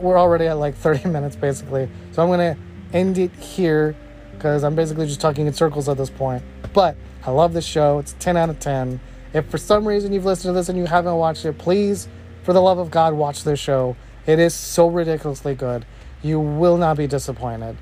we're 0.00 0.18
already 0.18 0.46
at 0.46 0.54
like 0.54 0.74
30 0.76 1.08
minutes 1.08 1.36
basically, 1.36 1.88
so 2.12 2.22
I'm 2.22 2.28
gonna 2.28 2.56
end 2.92 3.18
it 3.18 3.34
here 3.36 3.96
because 4.32 4.64
I'm 4.64 4.74
basically 4.74 5.06
just 5.06 5.20
talking 5.20 5.46
in 5.46 5.52
circles 5.52 5.88
at 5.88 5.96
this 5.96 6.10
point. 6.10 6.42
But 6.72 6.96
I 7.24 7.30
love 7.30 7.52
this 7.52 7.66
show, 7.66 7.98
it's 7.98 8.14
10 8.18 8.36
out 8.36 8.50
of 8.50 8.58
10. 8.58 9.00
If 9.32 9.46
for 9.46 9.58
some 9.58 9.86
reason 9.86 10.12
you've 10.12 10.24
listened 10.24 10.50
to 10.50 10.52
this 10.52 10.68
and 10.68 10.76
you 10.76 10.86
haven't 10.86 11.14
watched 11.14 11.44
it, 11.44 11.56
please, 11.58 12.08
for 12.42 12.52
the 12.52 12.60
love 12.60 12.78
of 12.78 12.90
God, 12.90 13.14
watch 13.14 13.44
this 13.44 13.60
show. 13.60 13.96
It 14.26 14.38
is 14.38 14.54
so 14.54 14.88
ridiculously 14.88 15.54
good. 15.54 15.86
You 16.22 16.38
will 16.38 16.76
not 16.76 16.96
be 16.96 17.06
disappointed. 17.06 17.76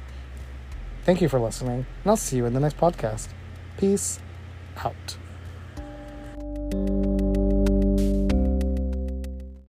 Thank 1.05 1.21
you 1.21 1.29
for 1.29 1.41
listening, 1.41 1.87
and 2.03 2.07
I'll 2.07 2.17
see 2.17 2.37
you 2.37 2.47
in 2.47 2.53
the 2.53 2.61
next 2.61 2.77
podcast. 2.77 3.29
Peace 3.79 4.21
out. 4.85 5.20
Thank 6.73 7.35
you. 7.37 7.40